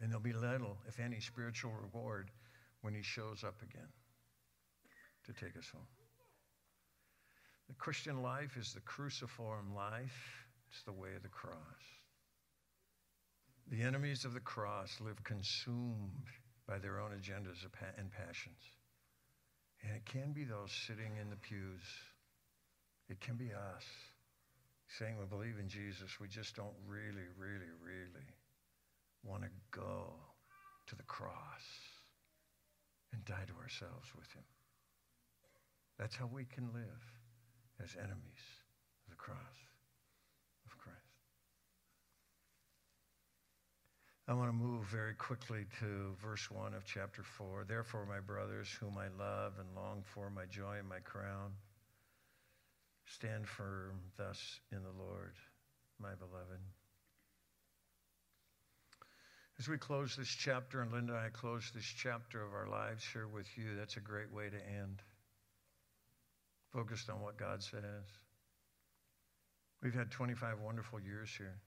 And 0.00 0.10
there'll 0.10 0.22
be 0.22 0.32
little, 0.32 0.78
if 0.88 0.98
any, 1.00 1.20
spiritual 1.20 1.72
reward 1.82 2.30
when 2.80 2.94
he 2.94 3.02
shows 3.02 3.44
up 3.44 3.60
again 3.60 3.88
to 5.26 5.34
take 5.34 5.54
us 5.58 5.68
home. 5.70 5.84
The 7.68 7.74
Christian 7.74 8.22
life 8.22 8.56
is 8.56 8.72
the 8.72 8.80
cruciform 8.80 9.74
life 9.76 10.39
it's 10.70 10.82
the 10.84 10.92
way 10.92 11.14
of 11.16 11.22
the 11.22 11.28
cross. 11.28 11.56
The 13.70 13.82
enemies 13.82 14.24
of 14.24 14.34
the 14.34 14.40
cross 14.40 15.00
live 15.00 15.22
consumed 15.24 16.26
by 16.66 16.78
their 16.78 17.00
own 17.00 17.10
agendas 17.10 17.66
and 17.98 18.10
passions. 18.10 18.62
And 19.82 19.96
it 19.96 20.04
can 20.04 20.32
be 20.32 20.44
those 20.44 20.72
sitting 20.86 21.16
in 21.20 21.30
the 21.30 21.36
pews 21.36 21.82
It 23.08 23.20
can 23.20 23.34
be 23.34 23.50
us 23.52 23.84
saying 24.98 25.18
we 25.18 25.26
believe 25.26 25.58
in 25.58 25.68
Jesus. 25.68 26.20
We 26.20 26.28
just 26.28 26.54
don't 26.54 26.74
really, 26.86 27.26
really, 27.36 27.70
really 27.82 28.30
want 29.24 29.42
to 29.42 29.50
go 29.72 30.14
to 30.86 30.96
the 30.96 31.02
cross 31.04 31.66
and 33.12 33.24
die 33.24 33.44
to 33.46 33.54
ourselves 33.62 34.08
with 34.16 34.30
him. 34.32 34.44
That's 35.98 36.16
how 36.16 36.30
we 36.32 36.44
can 36.44 36.72
live 36.72 37.04
as 37.82 37.96
enemies 37.96 38.46
of 39.04 39.10
the 39.10 39.16
cross 39.16 39.58
of 40.66 40.78
Christ. 40.78 40.98
I 44.30 44.32
want 44.32 44.48
to 44.48 44.52
move 44.52 44.84
very 44.84 45.14
quickly 45.14 45.66
to 45.80 46.14
verse 46.24 46.48
1 46.52 46.72
of 46.72 46.84
chapter 46.84 47.24
4. 47.24 47.64
Therefore, 47.66 48.06
my 48.06 48.20
brothers, 48.20 48.68
whom 48.78 48.96
I 48.96 49.08
love 49.18 49.54
and 49.58 49.66
long 49.74 50.04
for, 50.14 50.30
my 50.30 50.44
joy 50.44 50.76
and 50.78 50.88
my 50.88 51.00
crown, 51.00 51.50
stand 53.06 53.48
firm 53.48 53.98
thus 54.16 54.60
in 54.70 54.84
the 54.84 55.02
Lord, 55.02 55.34
my 55.98 56.14
beloved. 56.14 56.60
As 59.58 59.66
we 59.68 59.76
close 59.76 60.14
this 60.14 60.28
chapter, 60.28 60.80
and 60.80 60.92
Linda 60.92 61.14
and 61.14 61.26
I 61.26 61.30
close 61.30 61.72
this 61.74 61.92
chapter 62.00 62.40
of 62.40 62.52
our 62.52 62.68
lives 62.68 63.04
here 63.12 63.26
with 63.26 63.48
you, 63.58 63.74
that's 63.76 63.96
a 63.96 64.00
great 64.00 64.32
way 64.32 64.48
to 64.48 64.56
end. 64.56 65.02
Focused 66.72 67.10
on 67.10 67.20
what 67.20 67.36
God 67.36 67.64
says. 67.64 68.06
We've 69.82 69.92
had 69.92 70.12
25 70.12 70.60
wonderful 70.60 71.00
years 71.00 71.30
here. 71.36 71.58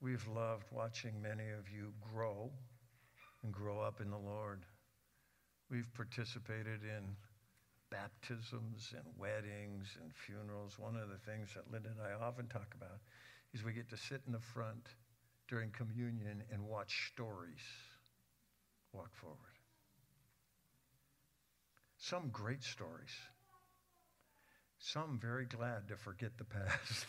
We've 0.00 0.26
loved 0.28 0.66
watching 0.70 1.20
many 1.22 1.50
of 1.50 1.70
you 1.70 1.92
grow 2.12 2.50
and 3.42 3.52
grow 3.52 3.80
up 3.80 4.00
in 4.00 4.10
the 4.10 4.18
Lord. 4.18 4.64
We've 5.70 5.92
participated 5.94 6.82
in 6.82 7.16
baptisms 7.90 8.92
and 8.94 9.04
weddings 9.16 9.96
and 10.00 10.12
funerals. 10.14 10.78
One 10.78 10.96
of 10.96 11.08
the 11.08 11.18
things 11.30 11.50
that 11.54 11.70
Linda 11.72 11.90
and 11.90 12.00
I 12.00 12.24
often 12.24 12.48
talk 12.48 12.74
about 12.74 12.98
is 13.52 13.64
we 13.64 13.72
get 13.72 13.88
to 13.90 13.96
sit 13.96 14.22
in 14.26 14.32
the 14.32 14.40
front 14.40 14.88
during 15.48 15.70
communion 15.70 16.42
and 16.52 16.66
watch 16.66 17.12
stories 17.12 17.62
walk 18.92 19.14
forward. 19.14 19.38
Some 21.98 22.28
great 22.30 22.62
stories. 22.62 23.14
Some 24.78 25.18
very 25.20 25.46
glad 25.46 25.88
to 25.88 25.96
forget 25.96 26.36
the 26.36 26.44
past 26.44 27.06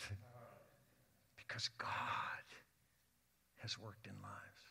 because 1.36 1.68
God 1.78 1.88
has 3.66 3.76
worked 3.80 4.06
in 4.06 4.12
lives. 4.22 4.62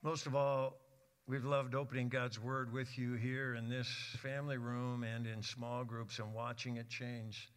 Most 0.00 0.26
of 0.26 0.36
all, 0.36 0.78
we've 1.26 1.44
loved 1.44 1.74
opening 1.74 2.08
God's 2.08 2.38
Word 2.38 2.72
with 2.72 2.96
you 2.96 3.14
here 3.14 3.56
in 3.56 3.68
this 3.68 3.88
family 4.22 4.56
room 4.56 5.02
and 5.02 5.26
in 5.26 5.42
small 5.42 5.82
groups 5.82 6.20
and 6.20 6.32
watching 6.32 6.76
it 6.76 6.88
change 6.88 7.48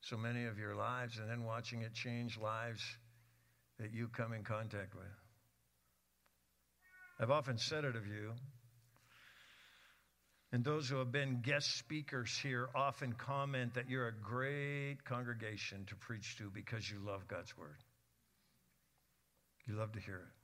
so 0.00 0.16
many 0.16 0.46
of 0.46 0.58
your 0.58 0.74
lives 0.74 1.18
and 1.18 1.28
then 1.28 1.44
watching 1.44 1.82
it 1.82 1.92
change 1.92 2.38
lives 2.38 2.80
that 3.78 3.92
you 3.92 4.08
come 4.08 4.32
in 4.32 4.44
contact 4.44 4.94
with. 4.94 5.04
I've 7.20 7.30
often 7.30 7.58
said 7.58 7.84
it 7.84 7.96
of 7.96 8.06
you, 8.06 8.32
and 10.52 10.64
those 10.64 10.88
who 10.88 10.96
have 10.96 11.12
been 11.12 11.42
guest 11.42 11.76
speakers 11.76 12.34
here 12.42 12.70
often 12.74 13.12
comment 13.12 13.74
that 13.74 13.90
you're 13.90 14.08
a 14.08 14.14
great 14.22 15.04
congregation 15.04 15.84
to 15.88 15.96
preach 15.96 16.38
to 16.38 16.48
because 16.48 16.90
you 16.90 16.96
love 17.04 17.28
God's 17.28 17.54
Word. 17.58 17.76
You 19.66 19.74
love 19.76 19.92
to 19.92 20.00
hear 20.00 20.16
it. 20.16 20.40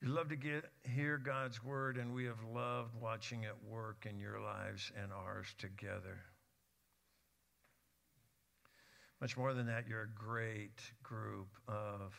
You 0.00 0.08
love 0.08 0.28
to 0.28 0.36
get, 0.36 0.64
hear 0.84 1.18
God's 1.18 1.62
word, 1.64 1.96
and 1.96 2.14
we 2.14 2.24
have 2.26 2.42
loved 2.54 2.94
watching 3.00 3.42
it 3.42 3.54
work 3.68 4.06
in 4.08 4.20
your 4.20 4.40
lives 4.40 4.92
and 5.00 5.12
ours 5.12 5.46
together. 5.58 6.20
Much 9.20 9.36
more 9.36 9.52
than 9.54 9.66
that, 9.66 9.88
you're 9.88 10.02
a 10.02 10.14
great 10.14 10.80
group 11.02 11.48
of 11.66 12.14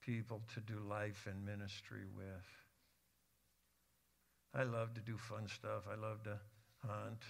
people 0.00 0.40
to 0.54 0.60
do 0.60 0.78
life 0.88 1.26
and 1.28 1.44
ministry 1.44 2.04
with. 2.16 2.46
I 4.54 4.62
love 4.62 4.94
to 4.94 5.00
do 5.00 5.16
fun 5.18 5.48
stuff. 5.48 5.82
I 5.90 5.96
love 5.96 6.22
to 6.22 6.38
hunt. 6.86 7.22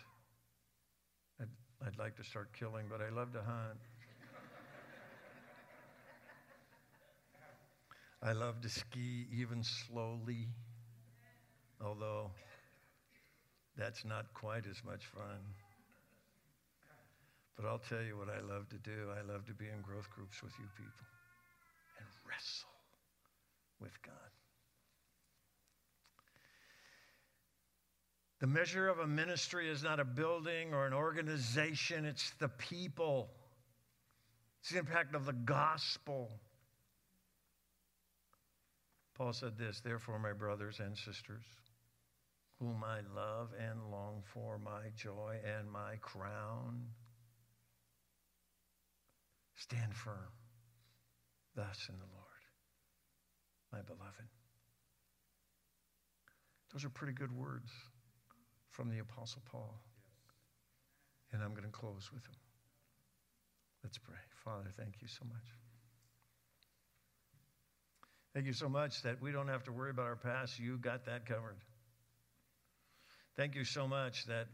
I'd, 1.40 1.48
I'd 1.86 1.98
like 1.98 2.16
to 2.16 2.24
start 2.24 2.52
killing, 2.52 2.84
but 2.90 3.00
I 3.00 3.08
love 3.08 3.32
to 3.32 3.40
hunt. 3.40 3.80
I 8.22 8.32
love 8.32 8.60
to 8.62 8.68
ski 8.68 9.26
even 9.32 9.62
slowly, 9.62 10.48
although 11.84 12.30
that's 13.76 14.04
not 14.04 14.32
quite 14.34 14.66
as 14.66 14.82
much 14.84 15.04
fun. 15.06 15.40
But 17.56 17.66
I'll 17.66 17.78
tell 17.78 18.02
you 18.02 18.16
what 18.16 18.28
I 18.28 18.40
love 18.40 18.68
to 18.70 18.78
do. 18.78 19.10
I 19.16 19.22
love 19.30 19.46
to 19.46 19.54
be 19.54 19.66
in 19.66 19.80
growth 19.82 20.10
groups 20.10 20.42
with 20.42 20.52
you 20.58 20.66
people 20.76 21.06
and 21.98 22.06
wrestle 22.28 22.68
with 23.80 24.02
God. 24.02 24.14
The 28.40 28.46
measure 28.46 28.88
of 28.88 28.98
a 28.98 29.06
ministry 29.06 29.68
is 29.70 29.82
not 29.82 29.98
a 29.98 30.04
building 30.04 30.74
or 30.74 30.86
an 30.86 30.92
organization, 30.92 32.04
it's 32.04 32.32
the 32.38 32.48
people. 32.48 33.30
It's 34.60 34.70
the 34.72 34.78
impact 34.78 35.14
of 35.14 35.24
the 35.24 35.32
gospel. 35.32 36.30
Paul 39.16 39.32
said 39.32 39.56
this 39.56 39.80
Therefore, 39.80 40.18
my 40.18 40.32
brothers 40.32 40.80
and 40.80 40.96
sisters, 40.96 41.44
whom 42.60 42.84
I 42.84 43.00
love 43.14 43.50
and 43.58 43.90
long 43.90 44.22
for, 44.32 44.58
my 44.58 44.90
joy 44.94 45.36
and 45.44 45.70
my 45.70 45.96
crown, 46.00 46.82
stand 49.56 49.94
firm 49.94 50.32
thus 51.54 51.86
in 51.88 51.96
the 51.98 52.04
Lord, 52.12 52.42
my 53.72 53.80
beloved. 53.80 54.28
Those 56.72 56.84
are 56.84 56.90
pretty 56.90 57.14
good 57.14 57.32
words 57.32 57.70
from 58.70 58.90
the 58.90 58.98
Apostle 58.98 59.40
Paul. 59.50 59.80
And 61.32 61.42
I'm 61.42 61.50
going 61.50 61.64
to 61.64 61.70
close 61.70 62.10
with 62.12 62.22
them. 62.24 62.36
Let's 63.82 63.98
pray. 63.98 64.18
Father, 64.44 64.68
thank 64.76 65.00
you 65.00 65.08
so 65.08 65.24
much. 65.24 65.65
Thank 68.36 68.48
you 68.48 68.52
so 68.52 68.68
much 68.68 69.00
that 69.00 69.22
we 69.22 69.32
don't 69.32 69.48
have 69.48 69.64
to 69.64 69.72
worry 69.72 69.88
about 69.88 70.04
our 70.04 70.14
past. 70.14 70.58
You 70.58 70.76
got 70.76 71.06
that 71.06 71.24
covered. 71.24 71.56
Thank 73.34 73.54
you 73.54 73.64
so 73.64 73.88
much 73.88 74.26
that 74.26 74.48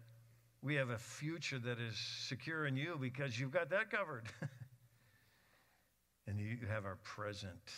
we 0.62 0.76
have 0.76 0.91
a 0.91 0.99
future 0.99 1.59
that 1.59 1.80
is 1.80 1.99
secure 2.28 2.64
in 2.64 2.76
you 2.76 2.97
because 3.01 3.37
you've 3.37 3.51
got 3.51 3.70
that 3.70 3.91
covered. 3.91 4.22
and 6.28 6.39
you 6.39 6.59
have 6.70 6.85
our 6.85 6.95
present 7.03 7.72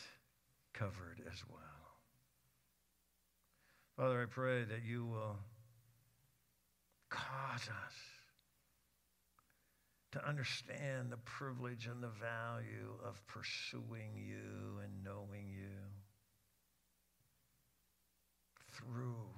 covered 0.75 1.23
as 1.33 1.43
well. 1.49 1.61
Father, 3.97 4.21
I 4.21 4.27
pray 4.27 4.65
that 4.65 4.85
you 4.87 5.07
will 5.07 5.39
cause 7.09 7.63
us 7.63 7.95
to 10.13 10.29
understand 10.29 11.11
the 11.11 11.17
privilege 11.17 11.87
and 11.87 12.03
the 12.03 12.13
value 12.21 12.93
of 13.09 13.27
pursuing 13.27 14.11
you 14.15 14.81
and 14.83 15.03
knowing 15.03 15.49
you 15.49 15.84
through 18.75 19.29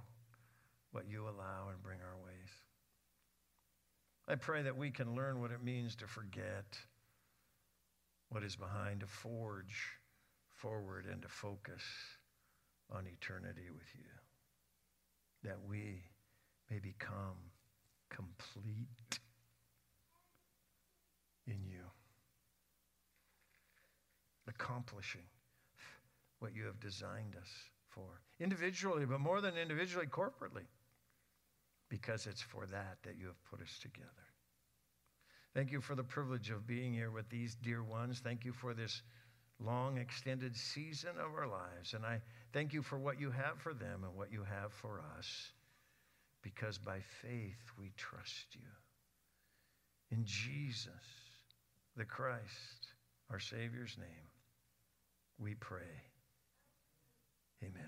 what 0.93 1.09
you 1.09 1.25
allow 1.25 1.69
and 1.71 1.83
bring 1.83 1.99
our 2.01 2.17
ways. 2.25 2.51
I 4.29 4.35
pray 4.35 4.63
that 4.63 4.77
we 4.77 4.91
can 4.91 5.15
learn 5.15 5.41
what 5.41 5.51
it 5.51 5.63
means 5.63 5.95
to 5.97 6.07
forget 6.07 6.79
what 8.29 8.43
is 8.43 8.57
behind, 8.57 9.01
to 9.01 9.07
forge 9.07 9.99
forward 10.51 11.07
and 11.11 11.23
to 11.23 11.29
focus 11.29 11.83
on 12.91 13.07
eternity 13.07 13.71
with 13.73 13.87
you. 13.95 14.11
That 15.45 15.59
we 15.69 16.03
may 16.71 16.79
become 16.79 17.37
complete 18.09 19.21
in 21.47 21.65
you, 21.65 21.85
accomplishing 24.49 25.27
what 26.41 26.55
you 26.55 26.65
have 26.65 26.81
designed 26.81 27.37
us 27.41 27.49
for, 27.97 28.21
individually, 28.39 29.07
but 29.07 29.19
more 29.19 29.41
than 29.41 29.57
individually, 29.57 30.07
corporately, 30.07 30.67
because 31.89 32.27
it's 32.27 32.43
for 32.43 32.67
that 32.67 32.99
that 33.03 33.17
you 33.19 33.27
have 33.27 33.45
put 33.51 33.61
us 33.61 33.79
together. 33.81 34.07
Thank 35.55 35.73
you 35.73 35.81
for 35.81 35.95
the 35.95 36.05
privilege 36.05 36.51
of 36.51 36.67
being 36.67 36.93
here 36.93 37.11
with 37.11 37.29
these 37.31 37.57
dear 37.57 37.83
ones. 37.83 38.21
Thank 38.23 38.45
you 38.45 38.53
for 38.53 38.75
this 38.75 39.03
long, 39.59 39.97
extended 39.97 40.55
season 40.55 41.13
of 41.19 41.35
our 41.35 41.49
lives. 41.49 41.95
And 41.95 42.05
I 42.05 42.21
thank 42.53 42.75
you 42.75 42.83
for 42.83 42.99
what 42.99 43.19
you 43.19 43.31
have 43.31 43.59
for 43.59 43.73
them 43.73 44.05
and 44.05 44.15
what 44.15 44.31
you 44.31 44.45
have 44.45 44.73
for 44.73 45.03
us, 45.19 45.51
because 46.43 46.77
by 46.77 47.01
faith 47.23 47.73
we 47.81 47.91
trust 47.97 48.47
you. 48.53 48.69
In 50.11 50.25
Jesus 50.25 50.93
the 51.97 52.05
Christ, 52.05 52.93
our 53.31 53.41
Savior's 53.41 53.97
name, 53.99 54.29
we 55.39 55.55
pray. 55.55 55.81
Amen. 57.63 57.83